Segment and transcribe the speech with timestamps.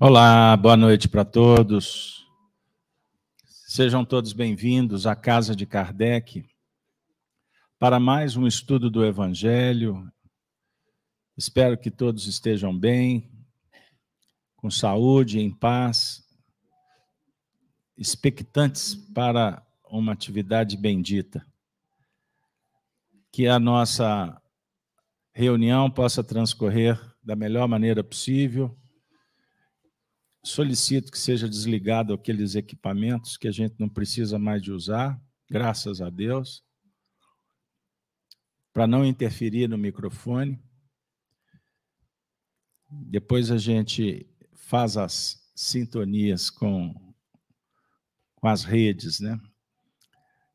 [0.00, 2.26] Olá, boa noite para todos.
[3.46, 6.44] Sejam todos bem-vindos à Casa de Kardec
[7.78, 10.12] para mais um estudo do Evangelho.
[11.36, 13.30] Espero que todos estejam bem,
[14.56, 16.24] com saúde, em paz,
[17.96, 21.46] expectantes para uma atividade bendita.
[23.30, 24.42] Que a nossa
[25.32, 28.76] reunião possa transcorrer da melhor maneira possível
[30.44, 36.00] solicito que seja desligado aqueles equipamentos que a gente não precisa mais de usar, graças
[36.00, 36.62] a Deus,
[38.72, 40.62] para não interferir no microfone.
[42.90, 46.94] Depois a gente faz as sintonias com,
[48.36, 49.40] com as redes, né?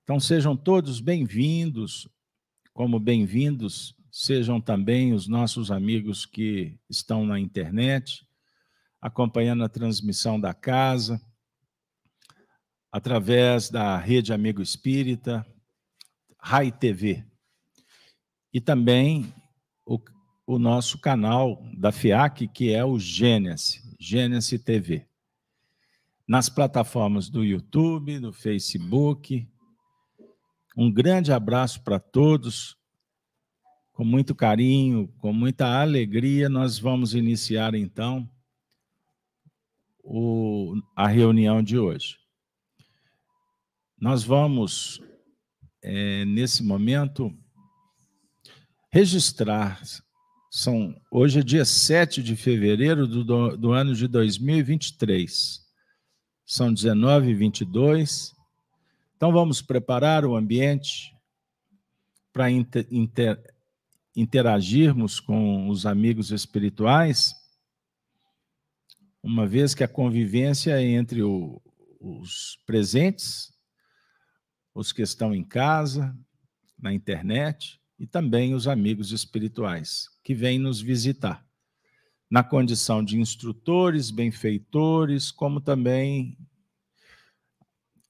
[0.03, 2.08] Então sejam todos bem-vindos,
[2.73, 8.28] como bem-vindos sejam também os nossos amigos que estão na internet
[9.02, 11.21] acompanhando a transmissão da casa,
[12.92, 15.45] através da Rede Amigo Espírita,
[16.41, 17.25] RAI TV.
[18.53, 19.33] E também
[19.86, 20.00] o,
[20.45, 25.08] o nosso canal da FIAC, que é o Gênesis, Gênesis TV.
[26.28, 29.47] Nas plataformas do YouTube, do Facebook.
[30.75, 32.78] Um grande abraço para todos.
[33.94, 38.30] Com muito carinho, com muita alegria, nós vamos iniciar então
[40.03, 42.17] o, a reunião de hoje.
[44.00, 45.02] Nós vamos,
[45.81, 47.33] é, nesse momento,
[48.91, 49.81] registrar.
[50.52, 55.59] São, hoje é dia 7 de fevereiro do, do ano de 2023.
[56.45, 58.34] São 19 e 22.
[59.16, 61.13] Então, vamos preparar o ambiente
[62.31, 63.39] para inter, inter,
[64.16, 67.39] interagirmos com os amigos espirituais
[69.22, 71.62] uma vez que a convivência entre o,
[72.00, 73.52] os presentes,
[74.73, 76.16] os que estão em casa,
[76.78, 81.46] na internet, e também os amigos espirituais que vêm nos visitar,
[82.31, 86.38] na condição de instrutores, benfeitores, como também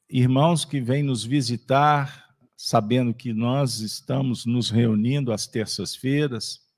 [0.08, 6.69] irmãos que vêm nos visitar, sabendo que nós estamos nos reunindo às terças-feiras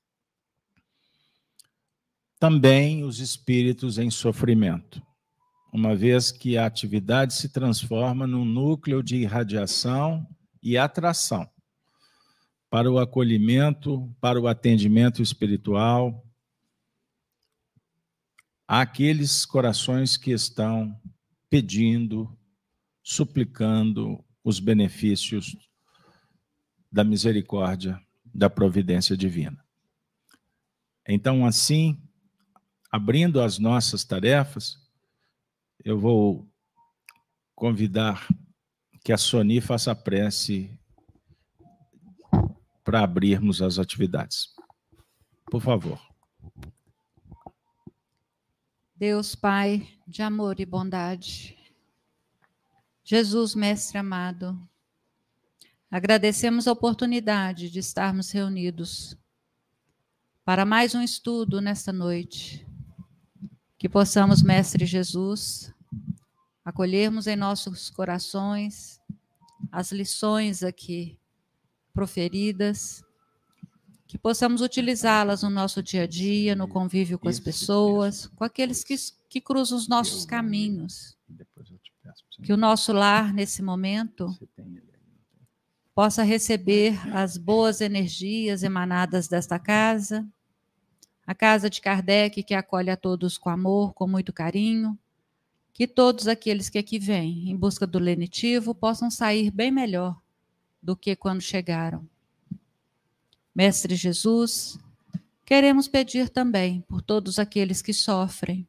[2.42, 5.00] também os espíritos em sofrimento,
[5.72, 10.26] uma vez que a atividade se transforma num núcleo de irradiação
[10.60, 11.48] e atração
[12.68, 16.26] para o acolhimento, para o atendimento espiritual
[18.66, 21.00] àqueles corações que estão
[21.48, 22.36] pedindo,
[23.04, 25.56] suplicando os benefícios
[26.90, 28.02] da misericórdia,
[28.34, 29.64] da providência divina.
[31.06, 32.02] Então, assim,
[32.92, 34.78] abrindo as nossas tarefas,
[35.82, 36.46] eu vou
[37.54, 38.28] convidar
[39.02, 40.78] que a Sony faça a prece
[42.84, 44.54] para abrirmos as atividades.
[45.50, 45.98] Por favor.
[48.94, 51.56] Deus Pai de amor e bondade,
[53.02, 54.68] Jesus Mestre amado,
[55.90, 59.16] agradecemos a oportunidade de estarmos reunidos
[60.44, 62.66] para mais um estudo nesta noite
[63.82, 65.74] que possamos, Mestre Jesus,
[66.64, 69.00] acolhermos em nossos corações
[69.72, 71.18] as lições aqui
[71.92, 73.02] proferidas,
[74.06, 78.84] que possamos utilizá-las no nosso dia a dia, no convívio com as pessoas, com aqueles
[78.84, 78.94] que,
[79.28, 81.18] que cruzam os nossos caminhos.
[82.40, 84.28] Que o nosso lar, nesse momento,
[85.92, 90.24] possa receber as boas energias emanadas desta casa
[91.32, 94.98] a casa de Kardec, que acolhe a todos com amor, com muito carinho.
[95.72, 100.20] Que todos aqueles que aqui vêm em busca do lenitivo possam sair bem melhor
[100.82, 102.06] do que quando chegaram.
[103.54, 104.78] Mestre Jesus,
[105.46, 108.68] queremos pedir também por todos aqueles que sofrem,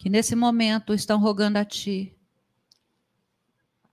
[0.00, 2.12] que nesse momento estão rogando a Ti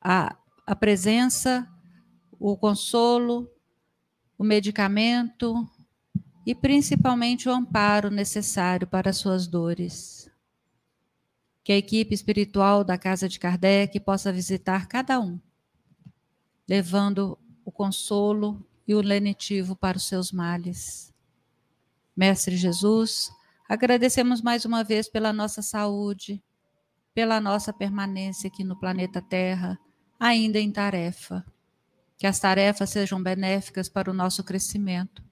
[0.01, 0.35] a,
[0.65, 1.69] a presença,
[2.39, 3.47] o consolo,
[4.35, 5.69] o medicamento,
[6.45, 10.29] e principalmente o amparo necessário para suas dores.
[11.63, 15.39] Que a equipe espiritual da Casa de Kardec possa visitar cada um,
[16.67, 21.13] levando o consolo e o lenitivo para os seus males.
[22.15, 23.31] Mestre Jesus,
[23.67, 26.43] agradecemos mais uma vez pela nossa saúde,
[27.13, 29.79] pela nossa permanência aqui no planeta Terra,
[30.19, 31.45] ainda em tarefa.
[32.17, 35.23] Que as tarefas sejam benéficas para o nosso crescimento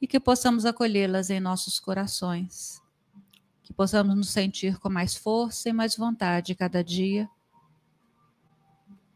[0.00, 2.80] e que possamos acolhê-las em nossos corações.
[3.62, 7.30] que possamos nos sentir com mais força e mais vontade cada dia,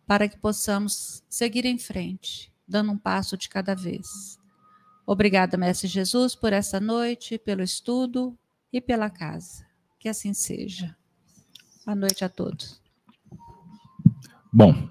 [0.07, 4.39] para que possamos seguir em frente, dando um passo de cada vez.
[5.05, 8.39] Obrigada, Mestre Jesus, por essa noite, pelo estudo
[8.73, 9.67] e pela casa.
[9.99, 10.97] Que assim seja.
[11.85, 12.81] Boa noite a todos.
[14.53, 14.89] Bom,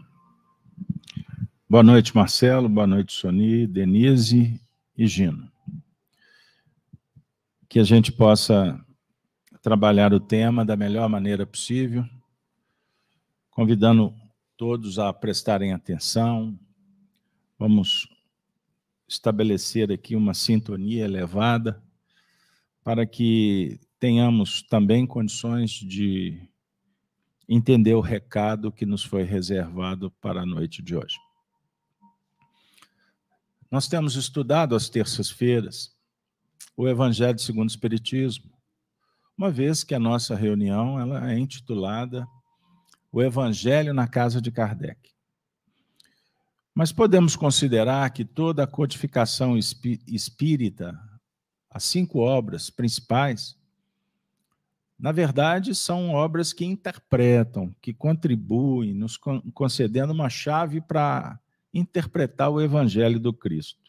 [1.69, 4.59] boa noite, Marcelo, boa noite, Soni, Denise
[4.97, 5.52] e Gino.
[7.73, 8.79] Que a gente possa
[9.59, 12.05] trabalhar o tema da melhor maneira possível,
[13.49, 14.13] convidando
[14.55, 16.55] todos a prestarem atenção.
[17.57, 18.07] Vamos
[19.07, 21.83] estabelecer aqui uma sintonia elevada
[22.83, 26.47] para que tenhamos também condições de
[27.49, 31.17] entender o recado que nos foi reservado para a noite de hoje.
[33.71, 35.92] Nós temos estudado às terças-feiras
[36.75, 38.51] o Evangelho segundo o Espiritismo,
[39.37, 42.27] uma vez que a nossa reunião ela é intitulada
[43.11, 45.11] O Evangelho na Casa de Kardec.
[46.73, 50.99] Mas podemos considerar que toda a codificação espírita,
[51.69, 53.55] as cinco obras principais,
[54.97, 59.17] na verdade, são obras que interpretam, que contribuem, nos
[59.53, 61.39] concedendo uma chave para
[61.73, 63.82] interpretar o Evangelho do Cristo.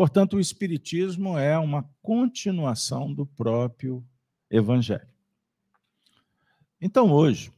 [0.00, 4.02] Portanto, o Espiritismo é uma continuação do próprio
[4.50, 5.06] Evangelho.
[6.80, 7.52] Então, hoje,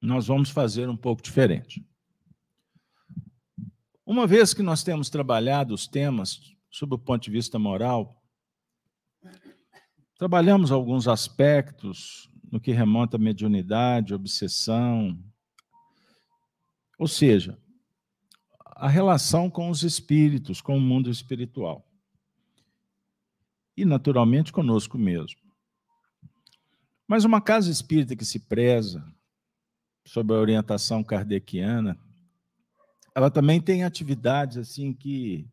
[0.00, 1.84] nós vamos fazer um pouco diferente.
[4.06, 8.22] Uma vez que nós temos trabalhado os temas sob o ponto de vista moral,
[10.16, 15.20] trabalhamos alguns aspectos no que remonta à mediunidade, obsessão,
[16.96, 17.58] ou seja,
[18.80, 21.86] a relação com os espíritos, com o mundo espiritual.
[23.76, 25.38] E, naturalmente, conosco mesmo.
[27.06, 29.04] Mas uma casa espírita que se preza,
[30.06, 32.00] sob a orientação kardeciana,
[33.14, 35.46] ela também tem atividades assim que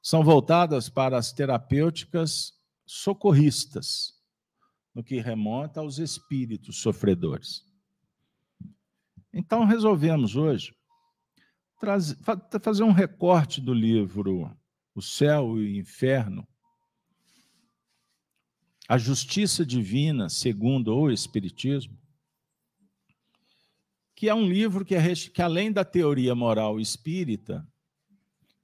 [0.00, 2.54] são voltadas para as terapêuticas
[2.86, 4.14] socorristas,
[4.94, 7.62] no que remonta aos espíritos sofredores.
[9.34, 10.74] Então, resolvemos hoje
[11.78, 12.16] trazer,
[12.60, 14.50] fazer um recorte do livro
[14.94, 16.46] O Céu e o Inferno,
[18.88, 21.98] a Justiça Divina segundo o Espiritismo,
[24.14, 27.66] que é um livro que, é, que além da teoria moral espírita,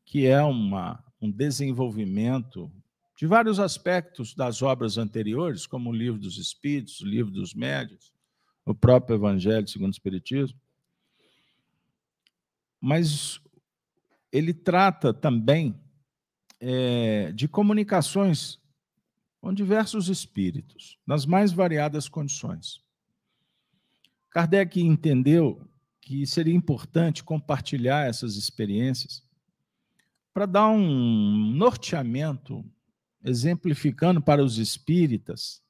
[0.05, 2.71] que é uma, um desenvolvimento
[3.17, 8.13] de vários aspectos das obras anteriores, como o livro dos Espíritos, o livro dos Médios,
[8.65, 10.59] o próprio Evangelho segundo o Espiritismo,
[12.81, 13.41] mas
[14.33, 15.79] ele trata também
[16.59, 18.59] é, de comunicações
[19.41, 22.83] com diversos espíritos, nas mais variadas condições.
[24.31, 25.67] Kardec entendeu
[26.01, 29.25] que seria importante compartilhar essas experiências
[30.33, 32.65] para dar um norteamento,
[33.25, 35.63] exemplificando para os espíritas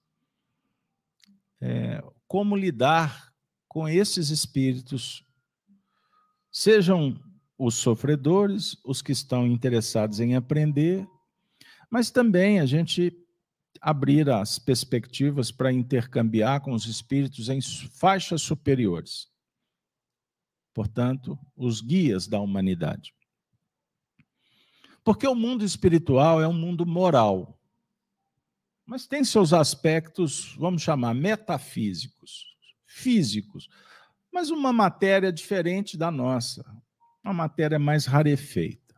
[1.60, 3.32] é, como lidar
[3.68, 5.24] com esses espíritos,
[6.50, 7.18] sejam
[7.58, 11.06] os sofredores, os que estão interessados em aprender,
[11.90, 13.12] mas também a gente
[13.80, 19.28] abrir as perspectivas para intercambiar com os espíritos em faixas superiores.
[20.74, 23.14] Portanto, os guias da humanidade.
[25.02, 27.58] Porque o mundo espiritual é um mundo moral,
[28.84, 32.44] mas tem seus aspectos, vamos chamar, metafísicos,
[32.86, 33.68] físicos,
[34.32, 36.64] mas uma matéria diferente da nossa,
[37.24, 38.94] uma matéria mais rarefeita.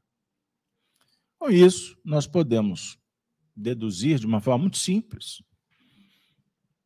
[1.39, 2.99] Com isso, nós podemos
[3.57, 5.43] deduzir de uma forma muito simples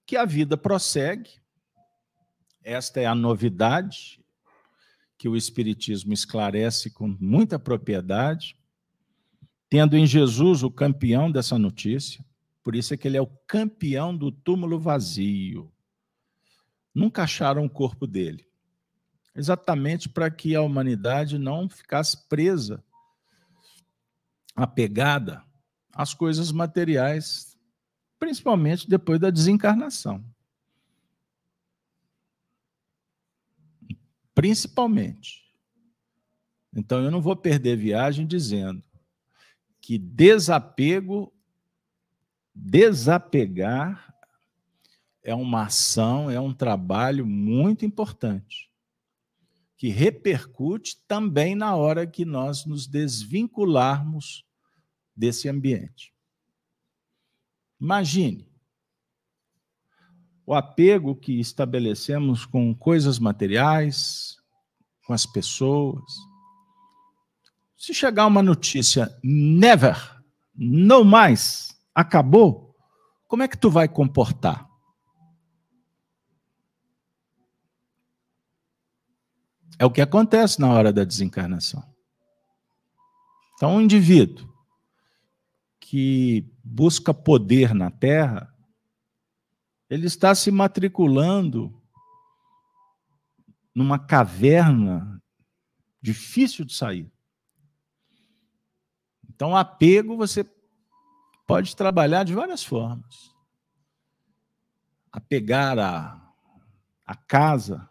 [0.07, 1.31] que a vida prossegue.
[2.63, 4.25] Esta é a novidade
[5.19, 8.57] que o Espiritismo esclarece com muita propriedade,
[9.69, 12.25] tendo em Jesus o campeão dessa notícia.
[12.63, 15.73] Por isso é que ele é o campeão do túmulo vazio.
[16.97, 18.49] Nunca acharam o corpo dele.
[19.35, 22.83] Exatamente para que a humanidade não ficasse presa,
[24.55, 25.45] apegada
[25.93, 27.55] as coisas materiais,
[28.19, 30.25] principalmente depois da desencarnação.
[34.35, 35.55] Principalmente.
[36.75, 38.83] Então eu não vou perder viagem dizendo
[39.83, 41.31] que desapego,
[42.55, 44.16] desapegar
[45.27, 48.71] é uma ação, é um trabalho muito importante,
[49.77, 54.47] que repercute também na hora que nós nos desvincularmos
[55.17, 56.15] desse ambiente.
[57.81, 58.49] Imagine
[60.47, 64.37] o apego que estabelecemos com coisas materiais,
[65.05, 66.05] com as pessoas.
[67.77, 70.23] Se chegar uma notícia, never,
[70.55, 72.77] não mais, acabou,
[73.27, 74.76] como é que tu vai comportar?
[79.79, 81.85] É o que acontece na hora da desencarnação.
[83.55, 84.53] Então, um indivíduo
[85.81, 88.53] que busca poder na Terra,
[89.89, 91.81] ele está se matriculando
[93.75, 95.23] numa caverna
[96.01, 97.11] difícil de sair.
[99.29, 100.45] Então, apego você
[101.47, 103.35] pode trabalhar de várias formas.
[105.13, 106.33] Apegar a,
[107.07, 107.89] a casa,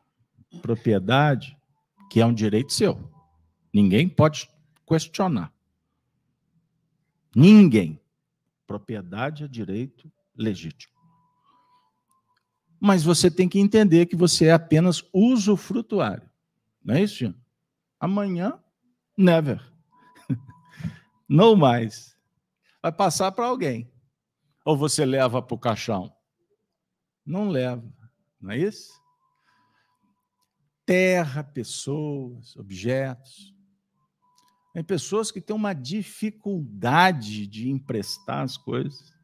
[0.61, 1.54] propriedade,
[2.15, 3.11] que é um direito seu.
[3.73, 4.49] Ninguém pode
[4.87, 5.53] questionar.
[7.35, 8.01] Ninguém.
[8.65, 10.93] Propriedade é direito legítimo.
[12.79, 16.29] Mas você tem que entender que você é apenas usufrutuário.
[16.81, 17.35] Não é isso, Jean?
[17.99, 18.63] Amanhã,
[19.17, 19.61] never.
[21.27, 22.17] Não mais.
[22.81, 23.91] Vai passar para alguém.
[24.63, 26.15] Ou você leva para o caixão?
[27.25, 27.83] Não leva.
[28.39, 29.03] Não é isso?
[30.85, 33.53] Terra, pessoas, objetos.
[34.73, 39.15] Tem pessoas que têm uma dificuldade de emprestar as coisas.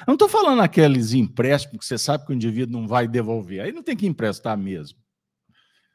[0.00, 3.60] Eu não estou falando aqueles empréstimos que você sabe que o indivíduo não vai devolver.
[3.60, 4.98] Aí não tem que emprestar mesmo.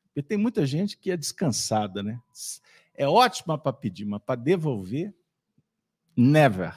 [0.05, 2.20] Porque tem muita gente que é descansada, né?
[2.93, 5.15] É ótima para pedir, mas para devolver,
[6.15, 6.75] never.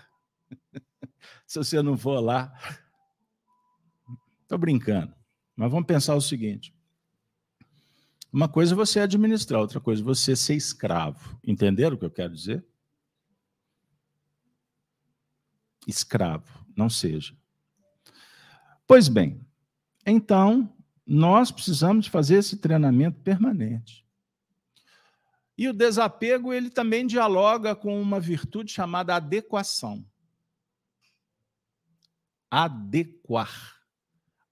[1.46, 2.52] Se você não for lá.
[4.42, 5.12] Estou brincando.
[5.56, 6.72] Mas vamos pensar o seguinte:
[8.34, 11.38] uma coisa é você administrar, outra coisa é você ser escravo.
[11.44, 12.66] Entenderam o que eu quero dizer?
[15.86, 17.32] Escravo, não seja.
[18.88, 19.40] Pois bem,
[20.04, 20.76] então
[21.06, 24.04] nós precisamos fazer esse treinamento permanente.
[25.56, 30.04] E o desapego, ele também dialoga com uma virtude chamada adequação.
[32.50, 33.80] Adequar,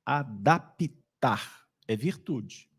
[0.07, 2.71] adaptar, é virtude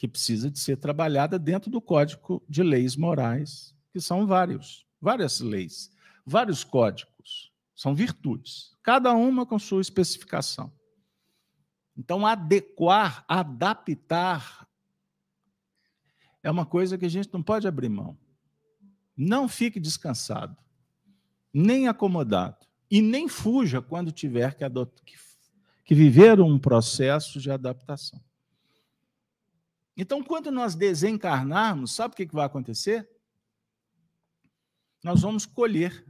[0.00, 5.40] que precisa de ser trabalhada dentro do Código de Leis Morais, que são vários, várias
[5.40, 10.72] leis, vários códigos, são virtudes, cada uma com sua especificação.
[11.94, 14.66] Então, adequar, adaptar,
[16.42, 18.18] é uma coisa que a gente não pode abrir mão.
[19.14, 20.56] Não fique descansado,
[21.52, 24.64] nem acomodado, e nem fuja quando tiver que,
[25.04, 25.18] que,
[25.84, 28.18] que viver um processo de adaptação.
[29.96, 33.08] Então, quando nós desencarnarmos, sabe o que vai acontecer?
[35.02, 36.06] Nós vamos colher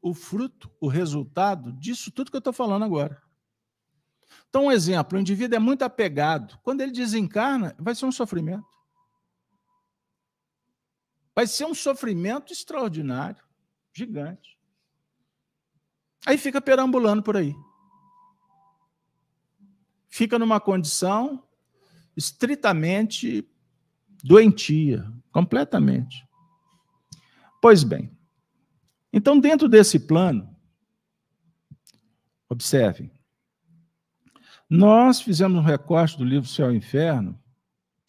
[0.00, 3.20] o fruto, o resultado disso tudo que eu estou falando agora.
[4.48, 6.58] Então, um exemplo: o indivíduo é muito apegado.
[6.62, 8.66] Quando ele desencarna, vai ser um sofrimento.
[11.34, 13.44] Vai ser um sofrimento extraordinário,
[13.92, 14.58] gigante.
[16.24, 17.54] Aí fica perambulando por aí.
[20.08, 21.45] Fica numa condição
[22.16, 23.48] estritamente
[24.22, 26.26] doentia, completamente.
[27.60, 28.16] Pois bem,
[29.12, 30.54] então, dentro desse plano,
[32.48, 33.10] observem,
[34.68, 37.40] nós fizemos um recorte do livro Céu e Inferno,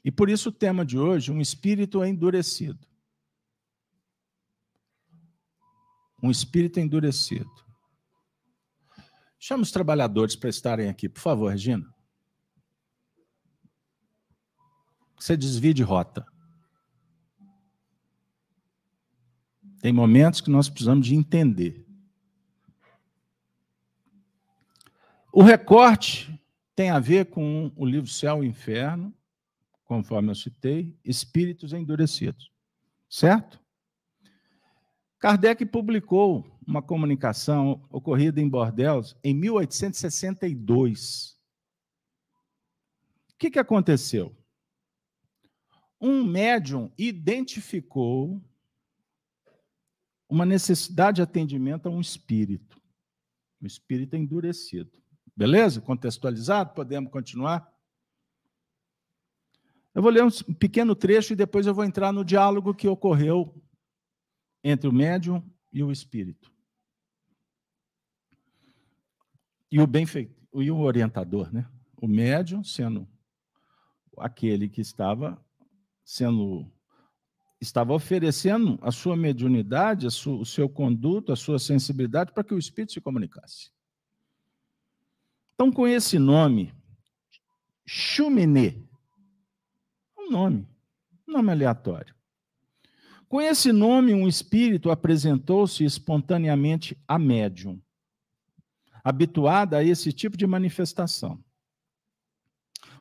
[0.04, 2.86] e por isso o tema de hoje, um espírito endurecido.
[6.22, 7.50] Um espírito endurecido.
[9.40, 11.97] Chama os trabalhadores para estarem aqui, por favor, Regina.
[15.18, 16.26] Você desvie de rota.
[19.82, 21.86] Tem momentos que nós precisamos de entender.
[25.32, 26.40] O recorte
[26.76, 29.14] tem a ver com o livro Céu e Inferno,
[29.84, 32.52] conforme eu citei, Espíritos Endurecidos.
[33.10, 33.60] Certo?
[35.20, 41.38] Kardec publicou uma comunicação ocorrida em Bordeaux em 1862.
[43.32, 44.36] O que, que aconteceu?
[46.00, 48.42] Um médium identificou
[50.30, 52.82] uma necessidade de atendimento a um espírito.
[53.62, 54.92] Um espírito endurecido.
[55.36, 55.82] Beleza?
[55.82, 56.74] Contextualizado?
[56.74, 57.72] Podemos continuar?
[59.96, 63.60] Eu vou ler um pequeno trecho e depois eu vou entrar no diálogo que ocorreu
[64.64, 66.52] entre o médium e o espírito.
[69.72, 71.70] E o benfeitor, e o orientador, né?
[72.00, 73.08] O médium sendo
[74.18, 75.44] aquele que estava
[76.08, 76.72] sendo
[77.60, 82.54] estava oferecendo a sua mediunidade, a sua, o seu conduto, a sua sensibilidade para que
[82.54, 83.72] o espírito se comunicasse.
[85.54, 86.74] Então, com esse nome,
[87.86, 88.78] Chuminé,
[90.18, 90.66] um nome,
[91.28, 92.16] um nome aleatório.
[93.28, 97.82] Com esse nome, um espírito apresentou-se espontaneamente a médium,
[99.04, 101.44] habituada a esse tipo de manifestação.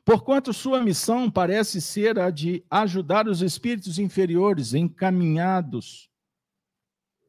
[0.07, 6.09] Porquanto sua missão parece ser a de ajudar os espíritos inferiores encaminhados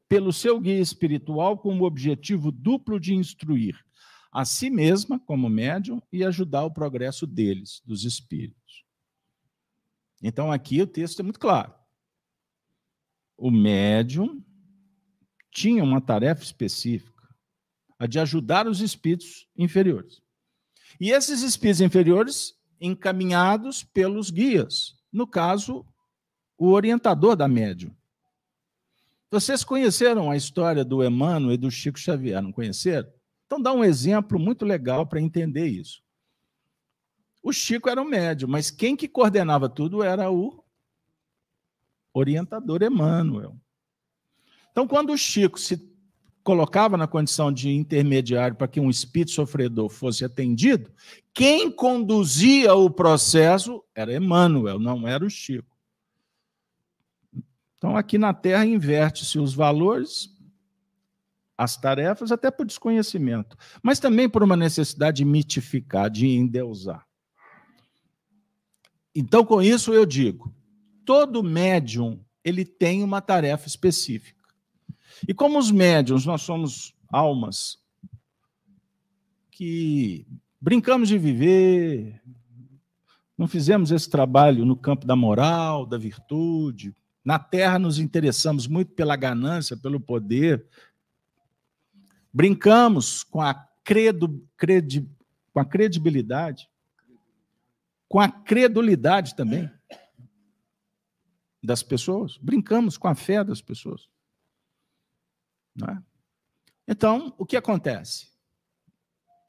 [0.09, 3.85] pelo seu guia espiritual com o objetivo duplo de instruir
[4.31, 8.85] a si mesma como médium e ajudar o progresso deles, dos espíritos.
[10.23, 11.75] Então aqui o texto é muito claro.
[13.37, 14.41] O médium
[15.51, 17.29] tinha uma tarefa específica,
[17.99, 20.23] a de ajudar os espíritos inferiores.
[21.01, 25.85] E esses espíritos inferiores encaminhados pelos guias, no caso,
[26.57, 27.95] o orientador da médium.
[29.31, 33.09] Vocês conheceram a história do Emmanuel e do Chico Xavier, não conheceram?
[33.47, 36.03] Então, dá um exemplo muito legal para entender isso.
[37.43, 40.63] O Chico era o médium, mas quem que coordenava tudo era o
[42.13, 43.57] orientador Emmanuel.
[44.71, 45.77] Então, quando o Chico se
[46.49, 50.91] colocava na condição de intermediário para que um espírito sofredor fosse atendido,
[51.35, 55.77] quem conduzia o processo era Emmanuel, não era o Chico.
[57.77, 60.35] Então, aqui na Terra, inverte-se os valores,
[61.55, 67.07] as tarefas, até por desconhecimento, mas também por uma necessidade de mitificar, de endeusar.
[69.15, 70.51] Então, com isso, eu digo:
[71.05, 74.38] todo médium ele tem uma tarefa específica.
[75.27, 77.79] E como os médiums, nós somos almas
[79.51, 80.27] que
[80.61, 82.23] brincamos de viver,
[83.37, 86.95] não fizemos esse trabalho no campo da moral, da virtude.
[87.25, 90.67] Na terra nos interessamos muito pela ganância, pelo poder.
[92.33, 95.09] Brincamos com a, credo, credi,
[95.53, 96.69] com a credibilidade,
[98.09, 99.71] com a credulidade também
[101.63, 102.37] das pessoas.
[102.39, 104.09] Brincamos com a fé das pessoas.
[105.87, 106.03] É?
[106.87, 108.29] Então, o que acontece?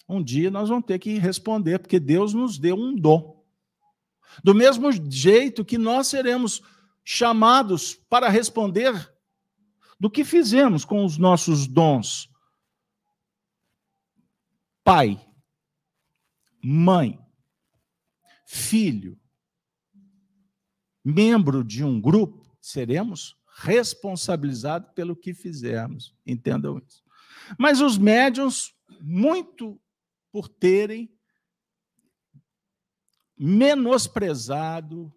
[0.08, 3.44] Um dia nós vamos ter que responder, porque Deus nos deu um dom.
[4.44, 6.62] Do mesmo jeito que nós seremos
[7.04, 8.94] chamados para responder
[10.00, 12.30] do que fizemos com os nossos dons.
[14.84, 15.20] Pai,
[16.64, 17.20] mãe,
[18.46, 19.20] filho,
[21.04, 26.16] membro de um grupo, seremos responsabilizado pelo que fizermos.
[26.26, 27.04] Entendam isso.
[27.58, 29.80] Mas os médiums, muito
[30.32, 31.12] por terem
[33.38, 35.14] menosprezado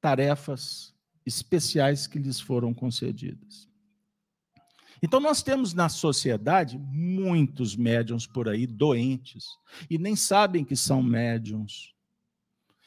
[0.00, 3.68] tarefas especiais que lhes foram concedidas.
[5.00, 9.46] Então, nós temos na sociedade muitos médiums por aí doentes
[9.90, 11.92] e nem sabem que são médiums.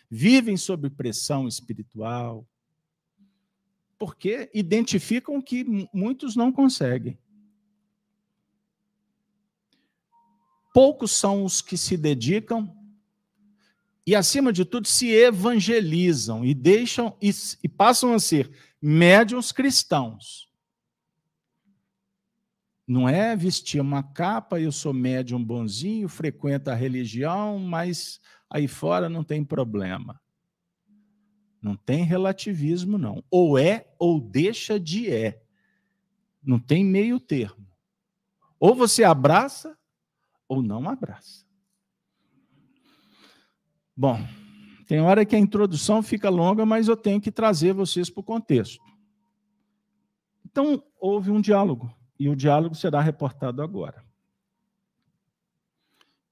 [0.09, 2.47] Vivem sob pressão espiritual,
[3.97, 7.17] porque identificam que muitos não conseguem.
[10.73, 12.75] Poucos são os que se dedicam
[14.05, 17.31] e, acima de tudo, se evangelizam e deixam e,
[17.63, 20.49] e passam a ser médiums cristãos.
[22.87, 29.09] Não é vestir uma capa, eu sou médium bonzinho, frequento a religião, mas aí fora
[29.09, 30.21] não tem problema.
[31.65, 33.23] Não tem relativismo, não.
[33.31, 35.41] Ou é ou deixa de é.
[36.43, 37.65] Não tem meio termo.
[38.59, 39.75] Ou você abraça
[40.47, 41.43] ou não abraça.
[43.97, 44.19] Bom,
[44.85, 48.23] tem hora que a introdução fica longa, mas eu tenho que trazer vocês para o
[48.23, 48.85] contexto.
[50.45, 54.05] Então, houve um diálogo, e o diálogo será reportado agora.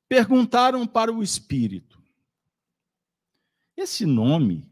[0.07, 1.99] Perguntaram para o espírito:
[3.75, 4.71] esse nome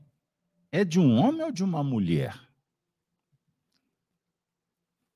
[0.72, 2.40] é de um homem ou de uma mulher?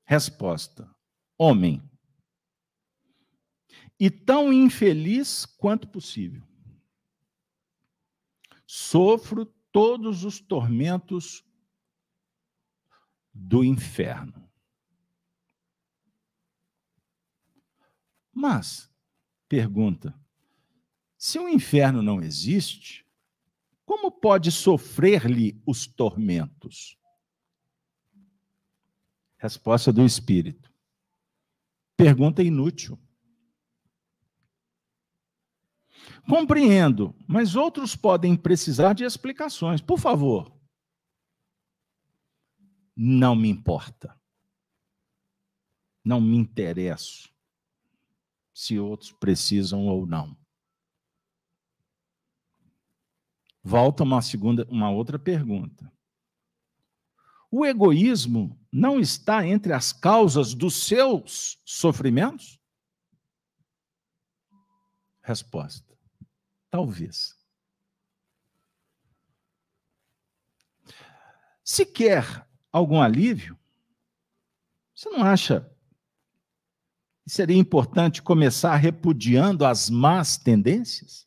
[0.04, 0.94] Resposta:
[1.38, 1.82] homem.
[3.98, 6.46] E tão infeliz quanto possível.
[8.66, 11.42] Sofro todos os tormentos
[13.32, 14.46] do inferno.
[18.32, 18.90] Mas,
[19.48, 20.14] pergunta,
[21.16, 23.05] se o inferno não existe,
[23.86, 26.98] como pode sofrer-lhe os tormentos?
[29.38, 30.74] Resposta do Espírito.
[31.96, 32.98] Pergunta inútil.
[36.28, 39.80] Compreendo, mas outros podem precisar de explicações.
[39.80, 40.52] Por favor.
[42.96, 44.20] Não me importa.
[46.04, 47.32] Não me interesso.
[48.52, 50.34] se outros precisam ou não.
[53.68, 55.92] Volta uma segunda, uma outra pergunta.
[57.50, 62.60] O egoísmo não está entre as causas dos seus sofrimentos?
[65.20, 65.98] Resposta:
[66.70, 67.36] talvez.
[71.64, 73.58] Se quer algum alívio,
[74.94, 75.68] você não acha
[77.24, 81.25] que seria importante começar repudiando as más tendências?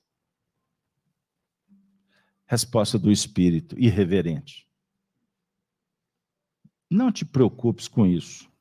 [2.49, 4.67] Resposta do espírito, irreverente.
[6.89, 8.51] Não te preocupes com isso.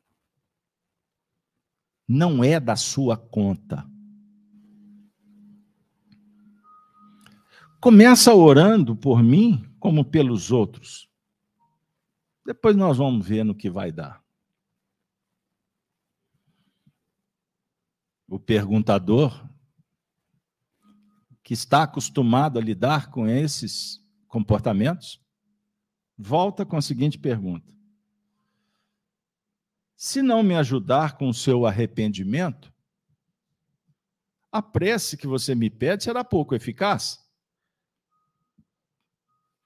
[2.07, 3.89] Não é da sua conta.
[7.81, 11.09] Começa orando por mim como pelos outros.
[12.45, 14.23] Depois nós vamos ver no que vai dar.
[18.29, 19.49] O perguntador,
[21.49, 25.19] que está acostumado a lidar com esses comportamentos,
[26.15, 27.73] volta com a seguinte pergunta:
[29.97, 32.71] Se não me ajudar com o seu arrependimento,
[34.53, 37.19] a prece que você me pede será pouco eficaz?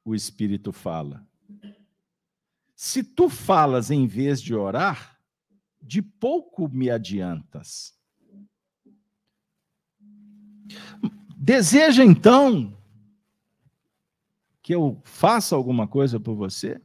[0.04, 1.26] O Espírito fala:
[2.76, 5.20] se tu falas em vez de orar,
[5.82, 8.00] de pouco me adiantas.
[11.44, 12.72] Deseja então
[14.62, 16.80] que eu faça alguma coisa por você?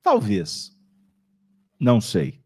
[0.00, 0.74] Talvez.
[1.78, 2.42] Não sei.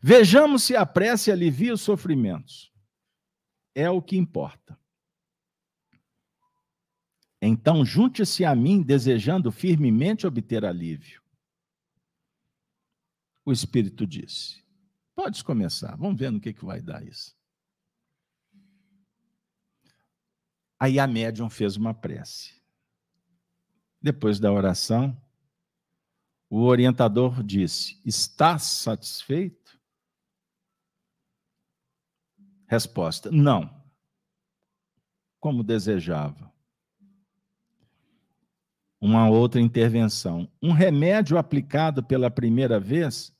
[0.00, 2.72] Vejamos se a prece alivia os sofrimentos.
[3.74, 4.78] É o que importa.
[7.40, 11.20] Então, junte-se a mim, desejando firmemente obter alívio.
[13.44, 14.64] O Espírito disse:
[15.12, 17.41] Podes começar, vamos ver no que, que vai dar isso.
[20.82, 22.60] Aí a médium fez uma prece.
[24.02, 25.16] Depois da oração,
[26.50, 29.78] o orientador disse: Está satisfeito?
[32.66, 33.72] Resposta: Não.
[35.38, 36.52] Como desejava
[39.00, 40.50] uma outra intervenção.
[40.60, 43.32] Um remédio aplicado pela primeira vez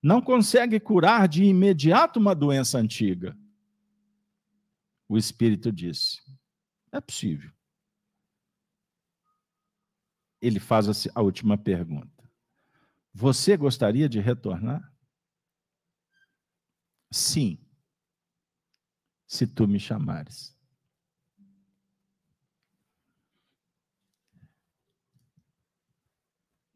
[0.00, 3.36] não consegue curar de imediato uma doença antiga.
[5.08, 6.23] O Espírito disse:
[6.96, 7.50] é possível.
[10.40, 12.30] Ele faz a última pergunta:
[13.12, 14.92] Você gostaria de retornar?
[17.10, 17.58] Sim,
[19.26, 20.54] se tu me chamares.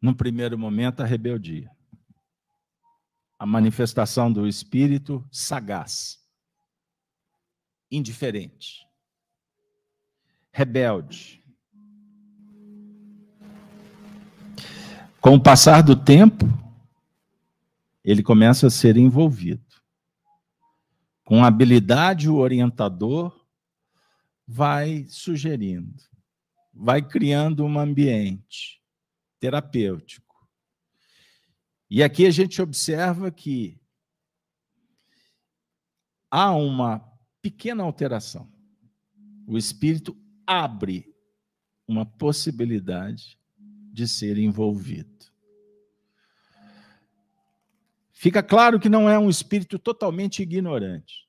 [0.01, 1.71] no primeiro momento, a rebeldia.
[3.39, 6.19] A manifestação do espírito sagaz,
[7.91, 8.88] indiferente,
[10.59, 11.41] rebelde.
[15.21, 16.47] Com o passar do tempo,
[18.03, 19.65] ele começa a ser envolvido.
[21.25, 23.47] Com habilidade, o orientador
[24.49, 26.03] vai sugerindo,
[26.75, 28.83] vai criando um ambiente
[29.39, 30.35] terapêutico.
[31.89, 33.81] E aqui a gente observa que
[36.29, 36.99] há uma
[37.41, 38.53] pequena alteração.
[39.47, 40.17] O espírito
[40.49, 41.15] abre
[41.87, 43.39] uma possibilidade
[43.93, 45.27] de ser envolvido.
[48.11, 51.29] Fica claro que não é um espírito totalmente ignorante.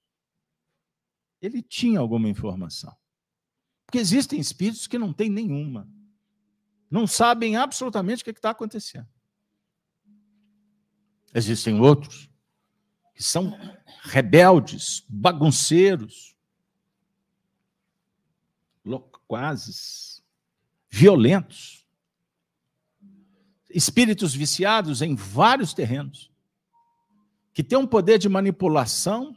[1.42, 2.96] Ele tinha alguma informação.
[3.86, 5.88] Porque existem espíritos que não têm nenhuma
[6.90, 9.08] não sabem absolutamente o que está acontecendo.
[11.34, 12.30] Existem outros
[13.14, 13.56] que são
[14.02, 16.36] rebeldes, bagunceiros,
[19.30, 20.24] loquazes,
[20.90, 21.86] violentos,
[23.70, 26.32] espíritos viciados em vários terrenos,
[27.54, 29.36] que têm um poder de manipulação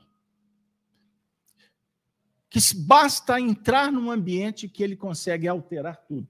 [2.49, 6.29] que basta entrar num ambiente que ele consegue alterar tudo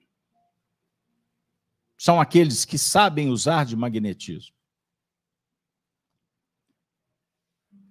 [2.03, 4.57] são aqueles que sabem usar de magnetismo.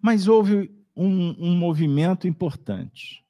[0.02, 3.26] Mas houve um, um movimento importante: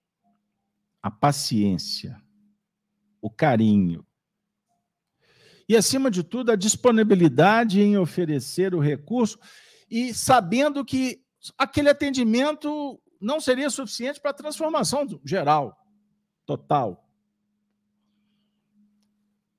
[1.00, 2.20] a paciência,
[3.22, 4.06] o carinho.
[5.70, 9.40] E, acima de tudo, a disponibilidade em oferecer o recurso
[9.90, 11.22] e sabendo que
[11.58, 15.78] aquele atendimento não seria suficiente para a transformação geral,
[16.46, 17.08] total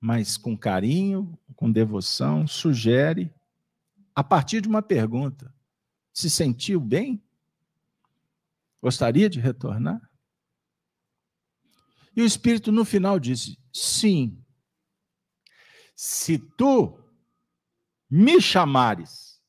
[0.05, 3.33] mas com carinho, com devoção, sugere,
[4.12, 5.55] a partir de uma pergunta:
[6.12, 7.22] se sentiu bem
[8.83, 10.03] Gostaria de retornar?
[12.14, 14.38] E o Espírito, no final, disse: Sim.
[15.94, 16.98] Se tu
[18.11, 19.40] me chamares,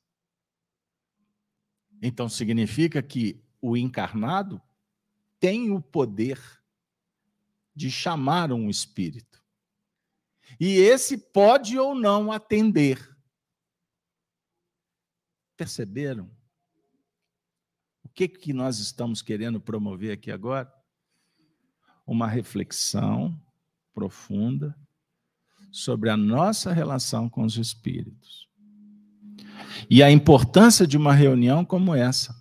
[2.02, 4.62] então significa que o encarnado
[5.40, 6.40] tem o poder
[7.76, 9.44] de chamar um espírito.
[10.60, 13.18] E esse pode ou não atender.
[15.56, 16.30] Perceberam?
[18.04, 20.72] O que, que nós estamos querendo promover aqui agora?
[22.06, 23.40] Uma reflexão
[23.94, 24.76] profunda
[25.72, 28.48] sobre a nossa relação com os espíritos.
[29.90, 32.36] E a importância de uma reunião como essa.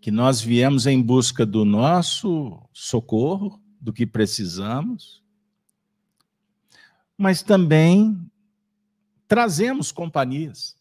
[0.00, 5.22] Que nós viemos em busca do nosso socorro, do que precisamos,
[7.16, 8.18] mas também
[9.26, 10.76] trazemos companhias.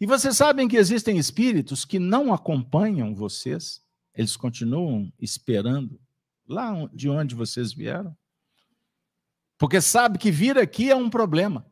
[0.00, 3.83] E vocês sabem que existem espíritos que não acompanham vocês,
[4.14, 6.00] eles continuam esperando
[6.46, 8.16] lá de onde vocês vieram,
[9.58, 11.70] porque sabe que vir aqui é um problema.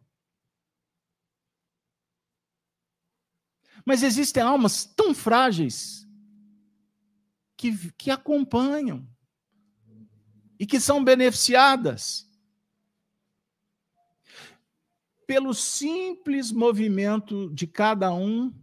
[3.85, 6.07] Mas existem almas tão frágeis
[7.57, 9.09] que, que acompanham
[10.59, 12.29] e que são beneficiadas
[15.27, 18.55] pelo simples movimento de cada um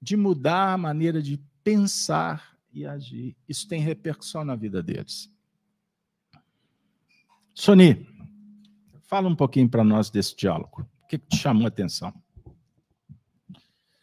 [0.00, 3.34] de mudar a maneira de pensar e agir.
[3.48, 5.32] Isso tem repercussão na vida deles.
[7.54, 8.06] Soni,
[9.02, 10.86] fala um pouquinho para nós desse diálogo.
[11.02, 12.12] O que, que te chamou a atenção?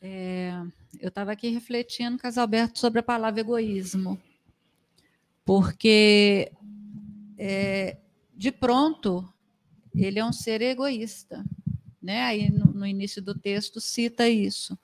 [0.01, 0.53] É,
[0.99, 4.19] eu estava aqui refletindo, Casalberto, sobre a palavra egoísmo,
[5.45, 6.51] porque
[7.37, 7.97] é,
[8.33, 9.31] de pronto
[9.93, 11.45] ele é um ser egoísta.
[12.01, 12.23] Né?
[12.23, 14.77] Aí no, no início do texto cita isso.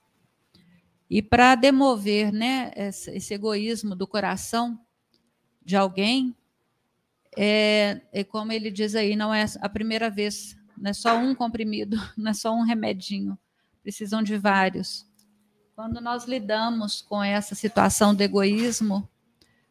[1.10, 4.80] E para demover né, esse, egoísmo do coração
[5.64, 6.36] de alguém,
[7.36, 11.34] é, é, como ele diz aí, não é a primeira vez, não é só um
[11.34, 13.38] comprimido, não é só um remedinho,
[13.82, 15.08] precisam de vários.
[15.76, 19.08] Quando nós lidamos com essa situação do egoísmo,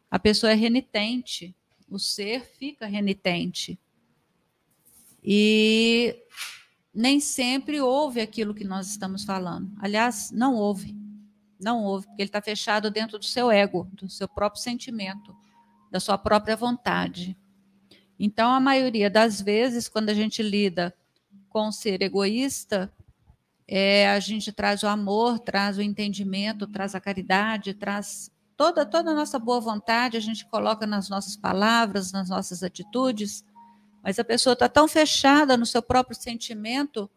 [0.09, 1.55] a pessoa é renitente,
[1.89, 3.77] o ser fica renitente.
[5.23, 6.15] E
[6.93, 9.71] nem sempre ouve aquilo que nós estamos falando.
[9.79, 10.95] Aliás, não ouve.
[11.59, 15.35] Não ouve, porque ele está fechado dentro do seu ego, do seu próprio sentimento,
[15.91, 17.37] da sua própria vontade.
[18.19, 20.93] Então, a maioria das vezes, quando a gente lida
[21.49, 22.91] com o ser egoísta,
[23.67, 29.11] é, a gente traz o amor, traz o entendimento, traz a caridade, traz toda, toda
[29.11, 33.45] a nossa boa vontade, a gente coloca nas nossas palavras, nas nossas atitudes,
[34.01, 37.09] mas a pessoa está tão fechada no seu próprio sentimento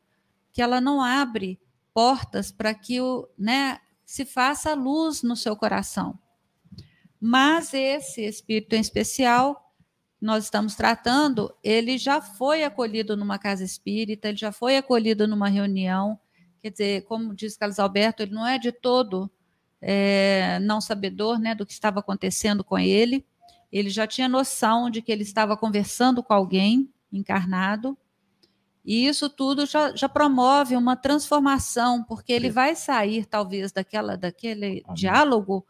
[0.53, 1.59] que ela não abre
[1.95, 3.79] portas para que o, né,
[4.11, 6.19] se faça luz no seu coração.
[7.21, 9.75] Mas esse espírito em especial,
[10.21, 15.49] nós estamos tratando, ele já foi acolhido numa casa espírita, ele já foi acolhido numa
[15.49, 16.19] reunião.
[16.63, 19.31] Quer dizer, como diz Carlos Alberto, ele não é de todo
[19.81, 23.25] é, não sabedor né, do que estava acontecendo com ele
[23.73, 27.97] ele já tinha noção de que ele estava conversando com alguém encarnado,
[28.85, 34.83] e isso tudo já, já promove uma transformação, porque ele vai sair, talvez, daquela, daquele
[34.85, 34.95] Amém.
[34.95, 35.67] diálogo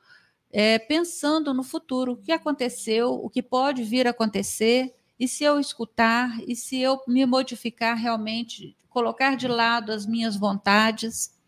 [0.53, 5.44] é, pensando no futuro, o que aconteceu, o que pode vir a acontecer, e se
[5.44, 11.38] eu escutar, e se eu me modificar realmente, colocar de lado as minhas vontades.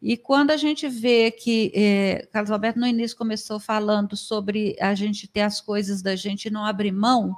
[0.00, 4.94] E quando a gente vê que, é, Carlos Alberto no início começou falando sobre a
[4.94, 7.36] gente ter as coisas da gente e não abrir mão,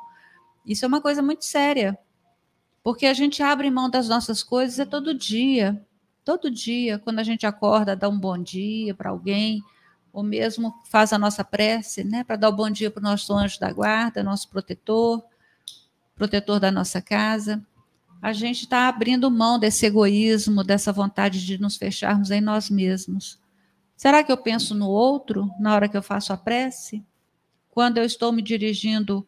[0.65, 1.99] isso é uma coisa muito séria,
[2.83, 5.81] porque a gente abre mão das nossas coisas é todo dia,
[6.25, 9.63] todo dia, quando a gente acorda, dá um bom dia para alguém,
[10.13, 13.03] ou mesmo faz a nossa prece, né, para dar o um bom dia para o
[13.03, 15.23] nosso anjo da guarda, nosso protetor,
[16.15, 17.63] protetor da nossa casa
[18.21, 23.39] a gente está abrindo mão desse egoísmo, dessa vontade de nos fecharmos em nós mesmos.
[23.97, 27.05] Será que eu penso no outro na hora que eu faço a prece?
[27.71, 29.27] Quando eu estou me dirigindo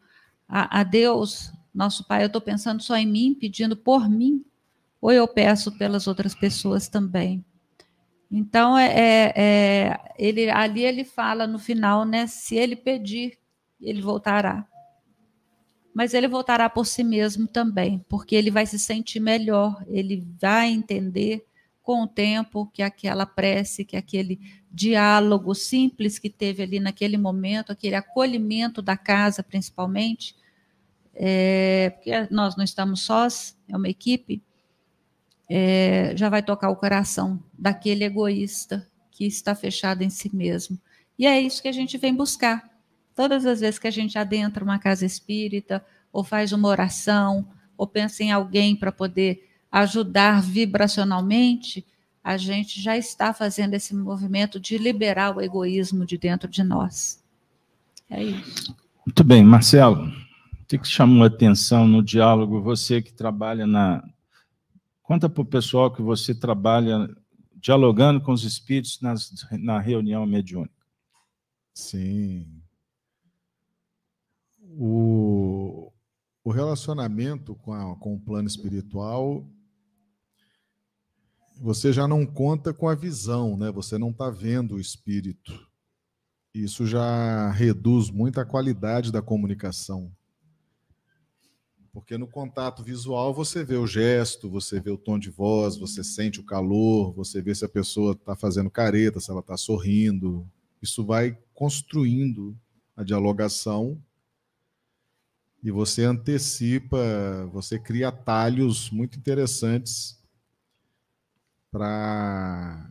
[0.48, 4.44] a, a Deus, nosso Pai, eu estou pensando só em mim, pedindo por mim?
[5.00, 7.44] Ou eu peço pelas outras pessoas também?
[8.30, 12.26] Então, é, é, é ele, ali ele fala no final, né?
[12.26, 13.38] Se ele pedir,
[13.80, 14.68] ele voltará
[15.94, 20.70] mas ele voltará por si mesmo também, porque ele vai se sentir melhor, ele vai
[20.70, 21.44] entender
[21.83, 27.72] com o tempo que aquela prece, que aquele diálogo simples que teve ali naquele momento,
[27.72, 30.37] aquele acolhimento da casa, principalmente,
[31.14, 34.42] é, porque nós não estamos sós, é uma equipe,
[35.48, 40.78] é, já vai tocar o coração daquele egoísta que está fechado em si mesmo.
[41.18, 42.70] E é isso que a gente vem buscar.
[43.14, 47.46] Todas as vezes que a gente adentra uma casa espírita, ou faz uma oração,
[47.76, 51.84] ou pensa em alguém para poder ajudar vibracionalmente,
[52.22, 57.22] a gente já está fazendo esse movimento de liberar o egoísmo de dentro de nós.
[58.08, 58.76] É isso.
[59.04, 60.12] Muito bem, Marcelo.
[60.72, 62.62] O que chamou a atenção no diálogo?
[62.62, 64.09] Você que trabalha na.
[65.02, 67.09] Conta para o pessoal que você trabalha
[67.56, 70.87] dialogando com os espíritos nas, na reunião mediúnica.
[71.74, 72.46] Sim.
[74.78, 75.92] O,
[76.44, 79.44] o relacionamento com, a, com o plano espiritual,
[81.61, 83.72] você já não conta com a visão, né?
[83.72, 85.68] Você não está vendo o espírito.
[86.54, 90.14] Isso já reduz muito a qualidade da comunicação.
[91.92, 96.05] Porque no contato visual você vê o gesto, você vê o tom de voz, você
[96.05, 100.46] sente o calor, você vê se a pessoa está fazendo careta, se ela está sorrindo.
[100.81, 102.57] Isso vai construindo
[102.96, 104.00] a dialogação
[105.62, 110.18] e você antecipa, você cria atalhos muito interessantes
[111.70, 112.90] para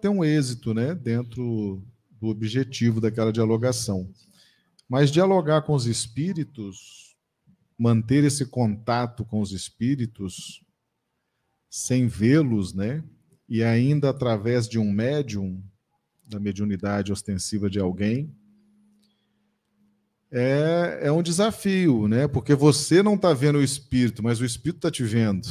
[0.00, 1.82] ter um êxito né, dentro
[2.20, 4.10] do objetivo daquela dialogação.
[4.88, 7.03] Mas dialogar com os espíritos,
[7.84, 10.64] manter esse contato com os espíritos
[11.68, 13.04] sem vê-los, né?
[13.46, 15.62] E ainda através de um médium,
[16.26, 18.34] da mediunidade ostensiva de alguém,
[20.32, 22.26] é, é um desafio, né?
[22.26, 25.46] Porque você não está vendo o espírito, mas o espírito está te vendo.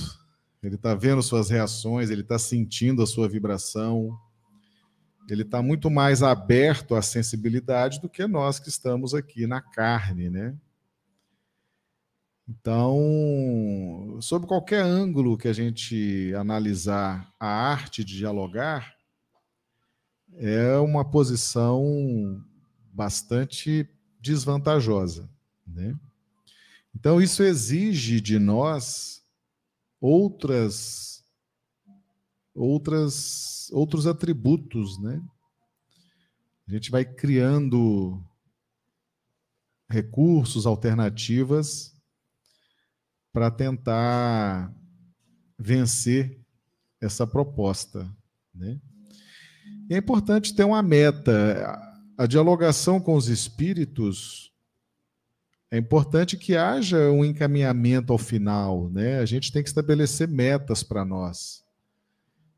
[0.64, 4.18] Ele está vendo suas reações, ele está sentindo a sua vibração.
[5.30, 10.32] Ele está muito mais aberto à sensibilidade do que nós que estamos aqui na carne,
[10.32, 10.58] né?
[12.48, 18.94] Então, sob qualquer ângulo que a gente analisar a arte de dialogar,
[20.36, 22.44] é uma posição
[22.92, 23.88] bastante
[24.20, 25.30] desvantajosa.
[25.66, 25.98] Né?
[26.94, 29.24] Então, isso exige de nós
[30.02, 31.24] outras,
[32.54, 35.00] outras, outros atributos.
[35.00, 35.24] Né?
[36.68, 38.22] A gente vai criando
[39.90, 41.93] recursos, alternativas
[43.34, 44.74] para tentar
[45.60, 46.40] vencer
[47.02, 48.10] essa proposta.
[48.56, 48.80] Né?
[49.90, 54.52] E é importante ter uma meta a dialogação com os espíritos,
[55.72, 59.18] é importante que haja um encaminhamento ao final, né?
[59.18, 61.64] A gente tem que estabelecer metas para nós.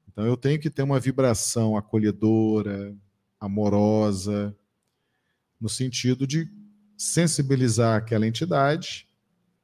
[0.08, 2.94] Então eu tenho que ter uma vibração acolhedora,
[3.40, 4.56] amorosa,
[5.60, 6.50] no sentido de
[6.98, 9.08] sensibilizar aquela entidade